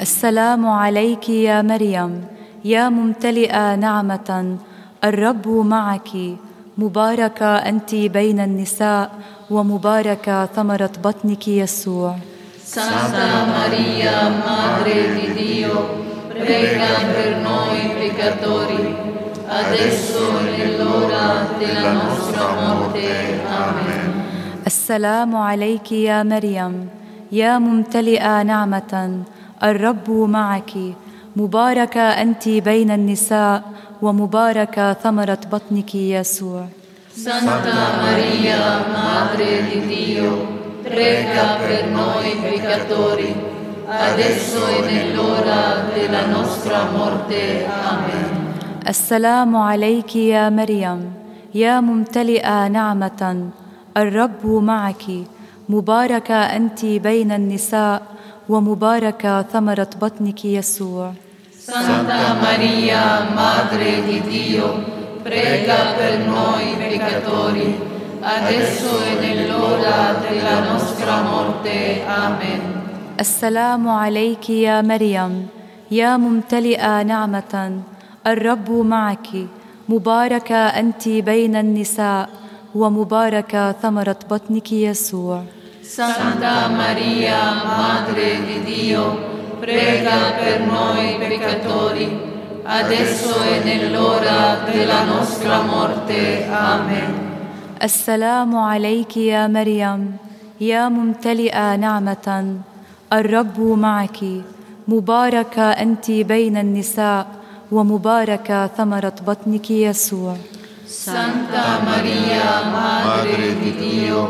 [0.00, 2.24] السلام عليك يا مريم
[2.64, 4.58] يا ممتلئة نعمة
[5.04, 6.10] الرب معك
[6.78, 9.10] مباركة أنت بين النساء
[9.50, 12.16] ومباركة ثمرة بطنك يسوع.
[12.64, 15.74] سانتا ماريا مادري دي ديو
[16.30, 19.14] بريكا بر نوي بيكاتوري
[19.46, 23.34] adesso e nell'ora della nostra morte.
[24.66, 26.88] السلام عليك يا مريم
[27.32, 29.22] يا ممتلئة نعمة
[29.62, 30.72] الرب معكِ
[31.36, 33.62] مباركة أنت بين النساء
[34.02, 36.66] ومباركة ثمرة بطنك يسوع
[37.14, 40.34] Santa Maria, Madre di Dio,
[40.82, 43.30] prega per noi peccatori,
[43.86, 47.66] adesso e nell'ora della nostra morte.
[47.70, 48.54] Amen.
[48.88, 51.12] السلام عليك يا مريم
[51.54, 53.50] يا ممتلئة نعمة
[53.96, 55.04] الرب معك
[55.68, 58.02] مباركة أنت بين النساء
[58.48, 61.12] ومباركة ثمرة بطنك يسوع
[61.64, 64.84] Santa Maria, Madre di Dio,
[65.22, 67.80] prega per noi peccatori,
[68.20, 72.04] adesso e nell'ora della nostra morte.
[72.04, 72.60] Amen.
[73.20, 75.46] السلام عليك يا مريم
[75.90, 77.80] يا ممتلئه نعمه
[78.26, 79.28] الرب معك
[79.88, 82.28] مباركه انت بين النساء
[82.74, 85.42] ومباركه ثمره بطنك يسوع
[85.84, 89.04] Santa Maria, Madre di Dio,
[89.64, 92.06] prega per noi peccatori,
[92.64, 96.46] adesso e nell'ora della nostra morte.
[96.50, 97.12] Amen.
[97.82, 100.16] السلام عليك يا مريم
[100.60, 102.56] يا ممتلئه نعمه
[103.12, 104.18] الرب معك
[104.88, 107.26] مباركه انت بين النساء
[107.72, 110.36] ومباركه ثمره بطنك يسوع
[110.86, 114.20] Santa Maria, Madre di Dio,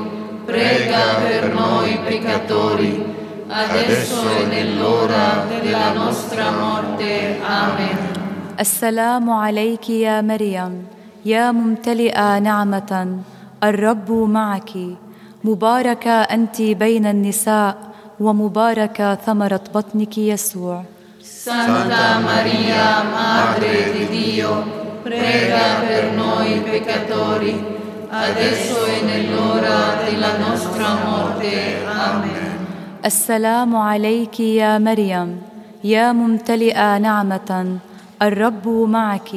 [0.47, 3.24] prega per noi peccatori,
[3.55, 7.39] adesso e nell'ora della nostra morte.
[7.41, 7.99] Amen.
[8.61, 10.87] السلام عليك يا مريم
[11.25, 13.19] يا ممتلئه نعمه
[13.65, 14.71] الرب معك
[15.45, 17.77] مباركه انت بين النساء
[18.21, 20.83] ومباركه ثمره بطنك يسوع
[21.45, 24.51] Santa Maria, Madre di Dio,
[25.03, 27.55] prega per noi peccatori,
[28.09, 31.85] adesso e nell'ora della nostra morte.
[31.85, 32.54] Amen.
[33.05, 35.43] السلام عليك يا مريم
[35.85, 37.79] يا ممتلئة نعمة
[38.23, 39.31] الرب معك.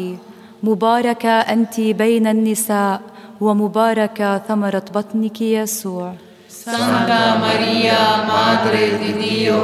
[0.63, 3.01] مباركه أنت بين النساء
[3.41, 6.13] ومباركه ثمرة بطنك يسوع.
[6.49, 9.59] سانتا ماريا madre di dio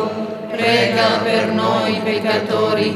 [0.51, 2.89] prega per noi peccatori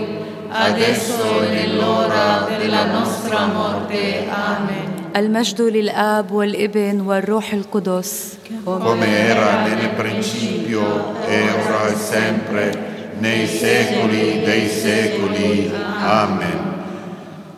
[0.52, 4.28] adesso e nell'ora della nostra morte.
[4.28, 4.97] Amen.
[5.17, 8.33] المجد للاب والابن والروح القدس
[8.65, 10.83] come era nel principio
[11.27, 12.79] e ora e sempre,
[13.19, 15.73] nei secoli dei secoli.
[16.01, 16.71] Amen.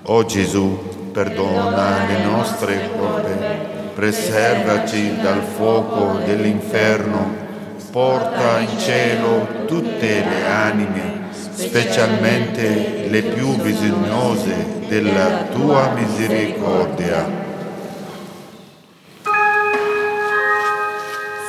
[0.04, 0.78] O Gesù,
[1.12, 7.42] perdona le nostre colpe, preservaci dal fuoco dell'inferno,
[7.90, 17.47] porta in cielo tutte le anime, specialmente le più bisognose della tua misericordia.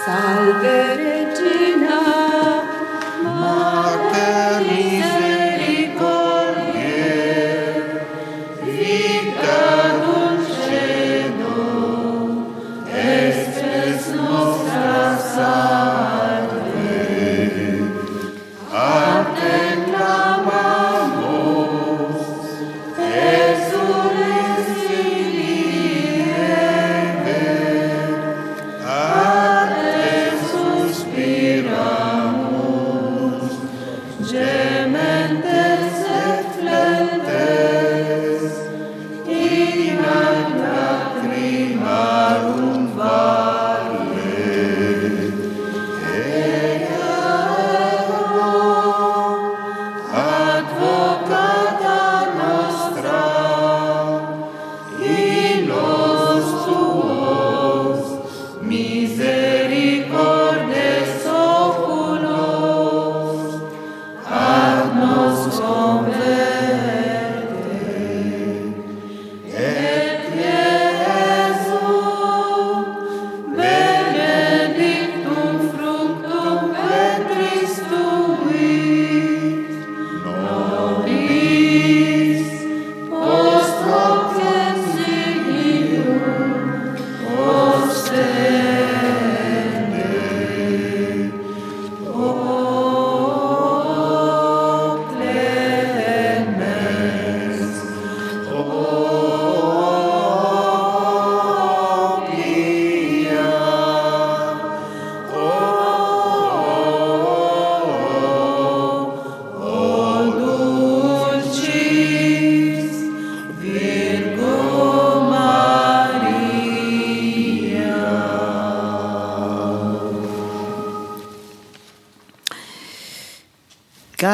[0.05, 2.01] Salve Regina,
[3.22, 5.09] Mater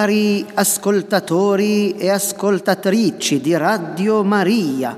[0.06, 4.96] Cari ascoltatori e ascoltatrici di Radio Maria,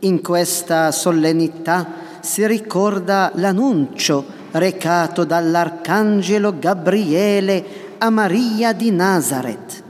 [0.00, 7.64] in questa solennità si ricorda l'annuncio recato dall'Arcangelo Gabriele
[7.98, 9.84] a Maria di Nazareth.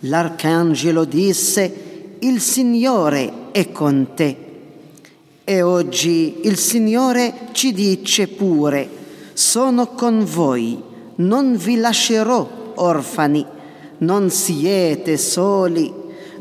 [0.00, 4.36] L'Arcangelo disse, il Signore è con te.
[5.42, 8.90] E oggi il Signore ci dice pure,
[9.32, 10.82] sono con voi,
[11.14, 13.46] non vi lascerò orfani,
[14.00, 15.92] non siete soli,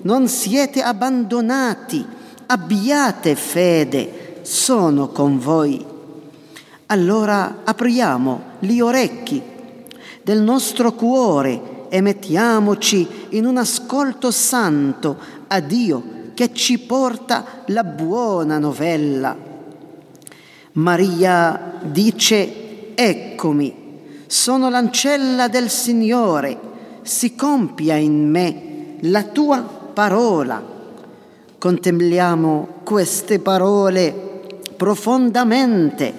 [0.01, 2.05] non siete abbandonati,
[2.45, 5.85] abbiate fede, sono con voi.
[6.87, 9.41] Allora apriamo gli orecchi
[10.21, 17.83] del nostro cuore e mettiamoci in un ascolto santo a Dio che ci porta la
[17.83, 19.35] buona novella.
[20.73, 23.75] Maria dice, eccomi,
[24.27, 26.68] sono l'ancella del Signore,
[27.09, 30.63] si compia in me la tua parola.
[31.57, 34.43] Contempliamo queste parole
[34.77, 36.13] profondamente.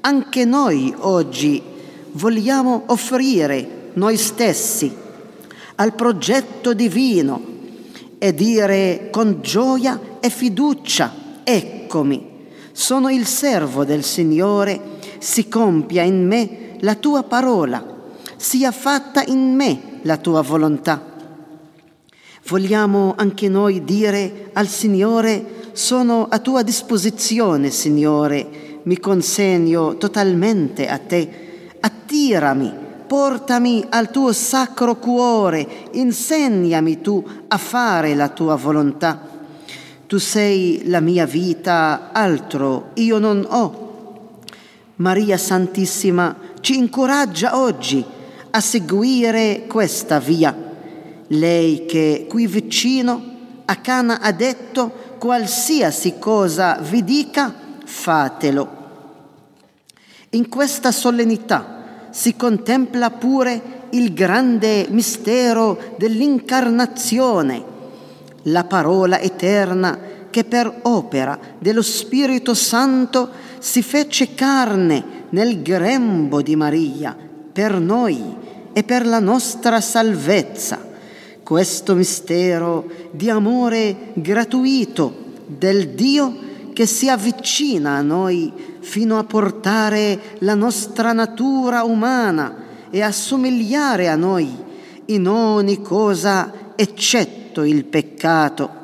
[0.00, 1.62] Anche noi oggi
[2.10, 4.92] vogliamo offrire noi stessi
[5.76, 7.40] al progetto divino
[8.18, 11.14] e dire con gioia e fiducia,
[11.44, 14.80] eccomi, sono il servo del Signore,
[15.18, 17.93] si compia in me la tua parola,
[18.44, 21.02] sia fatta in me la tua volontà.
[22.46, 30.98] Vogliamo anche noi dire al Signore, sono a tua disposizione, Signore, mi consegno totalmente a
[30.98, 32.70] te, attirami,
[33.06, 39.26] portami al tuo sacro cuore, insegnami tu a fare la tua volontà.
[40.06, 44.42] Tu sei la mia vita, altro io non ho.
[44.96, 48.04] Maria Santissima, ci incoraggia oggi
[48.54, 50.54] a seguire questa via.
[51.26, 53.32] Lei che qui vicino
[53.64, 57.52] a Cana ha detto qualsiasi cosa vi dica,
[57.84, 58.82] fatelo.
[60.30, 67.64] In questa solennità si contempla pure il grande mistero dell'incarnazione,
[68.42, 69.98] la parola eterna
[70.30, 77.16] che per opera dello Spirito Santo si fece carne nel grembo di Maria
[77.52, 78.42] per noi
[78.74, 80.92] e per la nostra salvezza.
[81.42, 85.14] Questo mistero di amore gratuito
[85.46, 93.00] del Dio che si avvicina a noi fino a portare la nostra natura umana e
[93.00, 94.54] a somigliare a noi
[95.06, 98.82] in ogni cosa eccetto il peccato.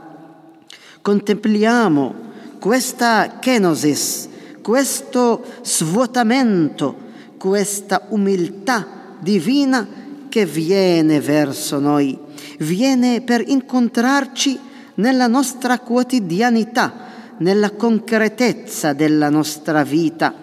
[1.03, 2.14] Contempliamo
[2.59, 4.28] questa kenosis
[4.62, 6.95] questo svuotamento,
[7.38, 9.86] questa umiltà divina
[10.28, 12.16] che viene verso noi,
[12.58, 14.58] viene per incontrarci
[14.94, 17.08] nella nostra quotidianità,
[17.38, 20.34] nella concretezza della nostra vita.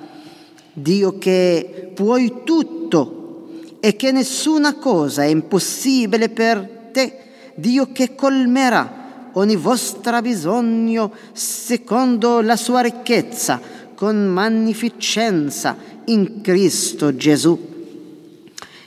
[0.73, 3.47] Dio che puoi tutto
[3.80, 7.19] e che nessuna cosa è impossibile per te,
[7.55, 13.59] Dio che colmerà ogni vostro bisogno secondo la sua ricchezza
[13.95, 15.75] con magnificenza
[16.05, 17.76] in Cristo Gesù.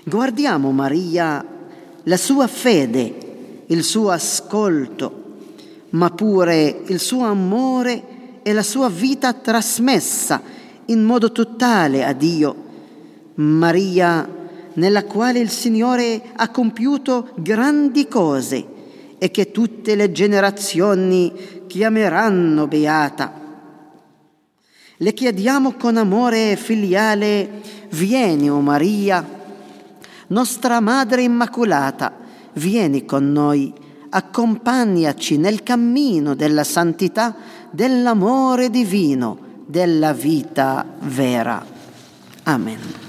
[0.04, 1.44] Guardiamo Maria,
[2.04, 5.24] la sua fede, il suo ascolto,
[5.90, 10.40] ma pure il suo amore e la sua vita trasmessa
[10.86, 12.68] in modo totale a Dio.
[13.34, 14.26] Maria,
[14.72, 18.66] nella quale il Signore ha compiuto grandi cose
[19.18, 21.30] e che tutte le generazioni
[21.66, 23.38] chiameranno beata.
[24.96, 29.38] Le chiediamo con amore filiale, vieni, o oh Maria,
[30.30, 32.12] nostra Madre Immacolata,
[32.54, 33.72] vieni con noi,
[34.10, 37.34] accompagnaci nel cammino della santità,
[37.70, 41.64] dell'amore divino, della vita vera.
[42.44, 43.08] Amen.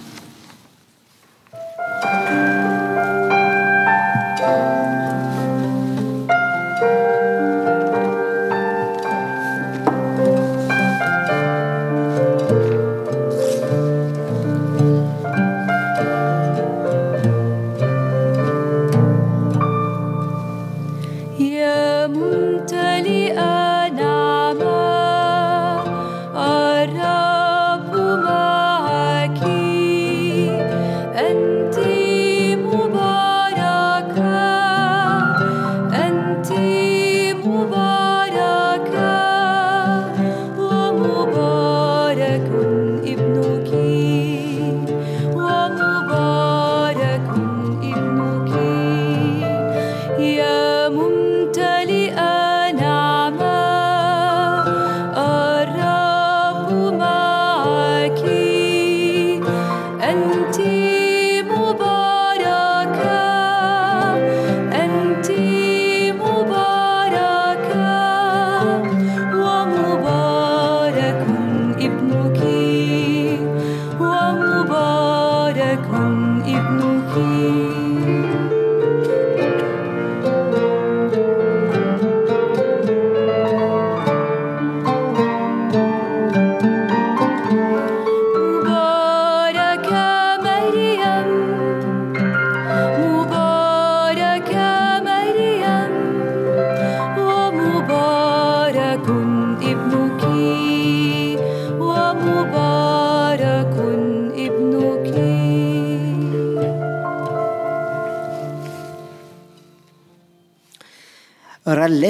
[75.61, 77.60] I can't ibnu khi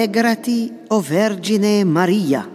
[0.02, 2.49] Rallegrati, o Vergine Maria,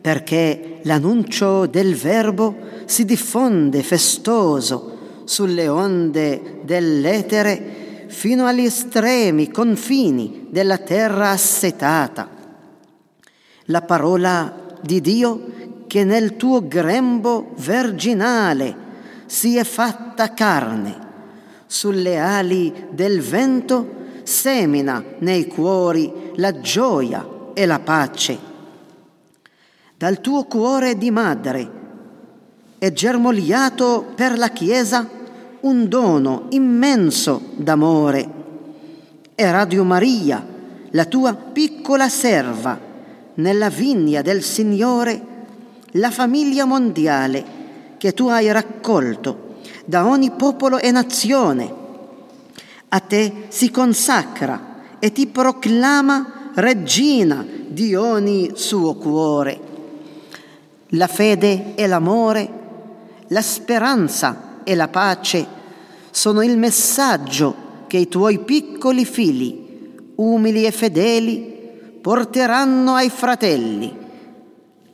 [0.00, 2.56] perché l'annuncio del Verbo
[2.86, 12.30] si diffonde festoso sulle onde dell'etere fino agli estremi confini della terra assetata.
[13.64, 18.74] La parola di Dio che nel tuo grembo virginale
[19.26, 21.08] si è fatta carne,
[21.66, 28.38] sulle ali del vento semina nei cuori la gioia e la pace.
[29.96, 31.70] Dal tuo cuore di madre
[32.78, 35.08] è germogliato per la Chiesa
[35.60, 38.38] un dono immenso d'amore.
[39.34, 40.44] E Radio Maria,
[40.90, 42.78] la tua piccola serva,
[43.34, 45.26] nella vigna del Signore,
[45.92, 47.58] la famiglia mondiale
[47.98, 51.78] che tu hai raccolto da ogni popolo e nazione
[52.92, 54.69] a te si consacra
[55.00, 59.68] e ti proclama regina di ogni suo cuore.
[60.90, 62.48] La fede e l'amore,
[63.28, 65.46] la speranza e la pace
[66.10, 73.96] sono il messaggio che i tuoi piccoli figli, umili e fedeli, porteranno ai fratelli.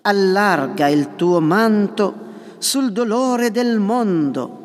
[0.02, 2.24] Allarga il tuo manto
[2.58, 4.64] sul dolore del mondo.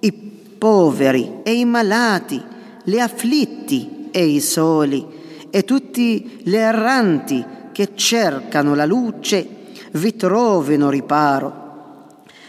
[0.00, 2.40] I poveri e i malati
[2.84, 5.06] gli afflitti e i soli
[5.50, 9.46] e tutti gli erranti che cercano la luce
[9.92, 11.58] vi trovino riparo.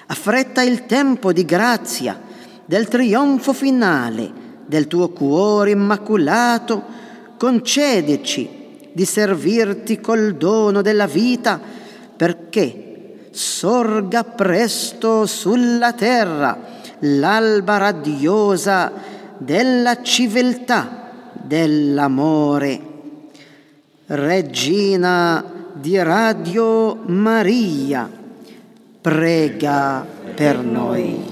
[0.07, 2.19] Affretta il tempo di grazia,
[2.65, 6.81] del trionfo finale del tuo cuore immacolato,
[7.37, 8.59] concedici
[8.93, 11.59] di servirti col dono della vita
[12.15, 16.57] perché sorga presto sulla terra
[16.99, 18.91] l'alba radiosa
[19.37, 21.00] della civiltà,
[21.43, 22.79] dell'amore.
[24.07, 28.09] Regina di Radio Maria,
[29.01, 31.30] prega per noi.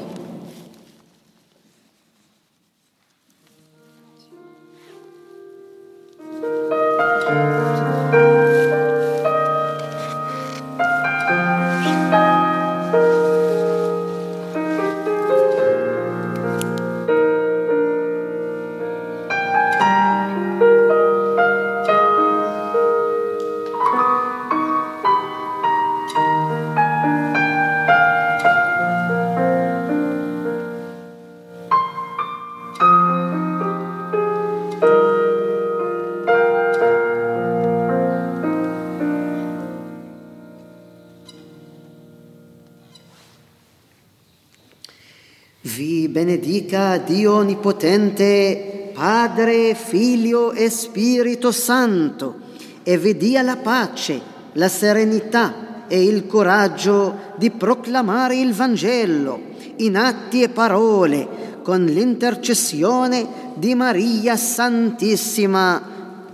[46.69, 52.35] Benedica Dio Onnipotente, Padre, Figlio e Spirito Santo,
[52.83, 54.21] e vi dia la pace,
[54.53, 59.41] la serenità e il coraggio di proclamare il Vangelo
[59.77, 65.81] in atti e parole con l'intercessione di Maria Santissima.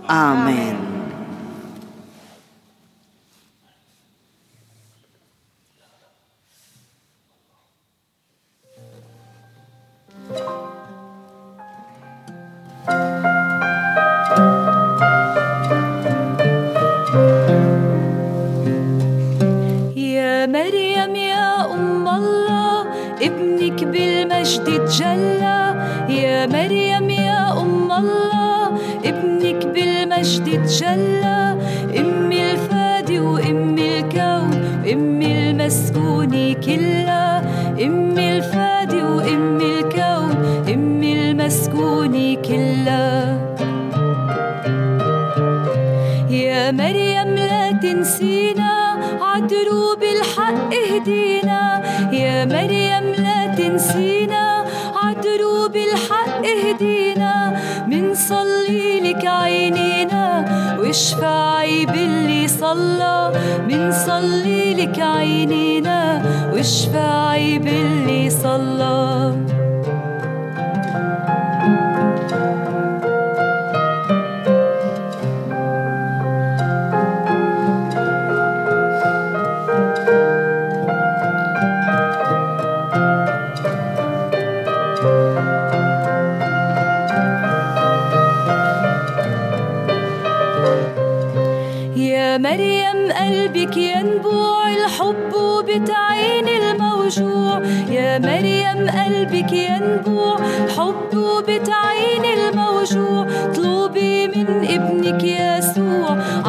[0.04, 0.95] Amen.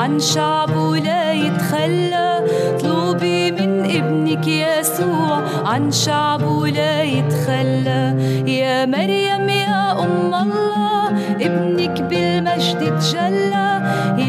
[0.07, 2.39] عن شعبه لا يتخلى.
[2.79, 8.15] طلبي من ابنك يسوع عن شعبه لا يتخلى.
[8.47, 11.07] يا مريم يا أم الله
[11.47, 13.69] ابنك بالمجد تجلى.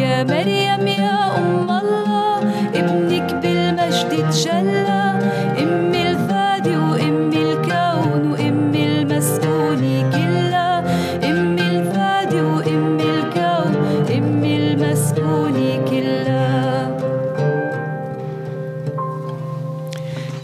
[0.02, 2.38] يا مريم يا أم الله
[2.74, 4.97] ابنك بالمجد تجلى.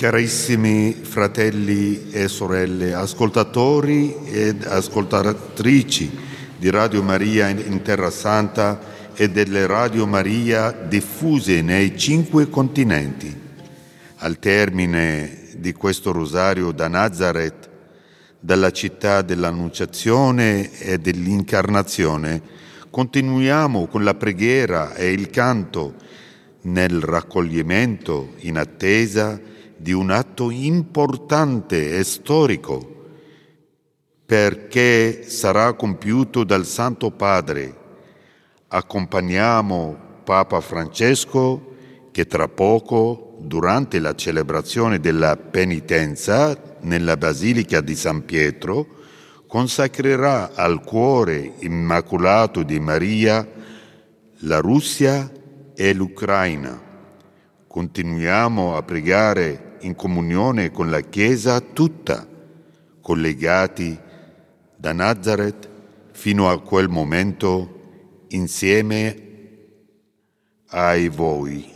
[0.04, 6.10] Carissimi fratelli e sorelle, ascoltatori ed ascoltatrici
[6.58, 13.34] di Radio Maria in Terra Santa e delle Radio Maria diffuse nei cinque continenti.
[14.16, 17.70] Al termine di questo rosario da Nazareth,
[18.38, 22.42] dalla città dell'Annunciazione e dell'Incarnazione,
[22.90, 25.94] continuiamo con la preghiera e il canto
[26.64, 29.52] nel raccoglimento in attesa
[29.84, 32.92] di un atto importante e storico
[34.24, 37.76] perché sarà compiuto dal Santo Padre.
[38.68, 41.74] Accompagniamo Papa Francesco
[42.12, 48.86] che tra poco, durante la celebrazione della penitenza nella Basilica di San Pietro,
[49.46, 53.46] consacrerà al cuore immacolato di Maria
[54.38, 55.30] la Russia
[55.74, 56.80] e l'Ucraina.
[57.66, 62.26] Continuiamo a pregare in comunione con la Chiesa tutta,
[63.00, 63.98] collegati
[64.76, 65.68] da Nazareth
[66.12, 69.22] fino a quel momento insieme
[70.68, 71.72] ai voi.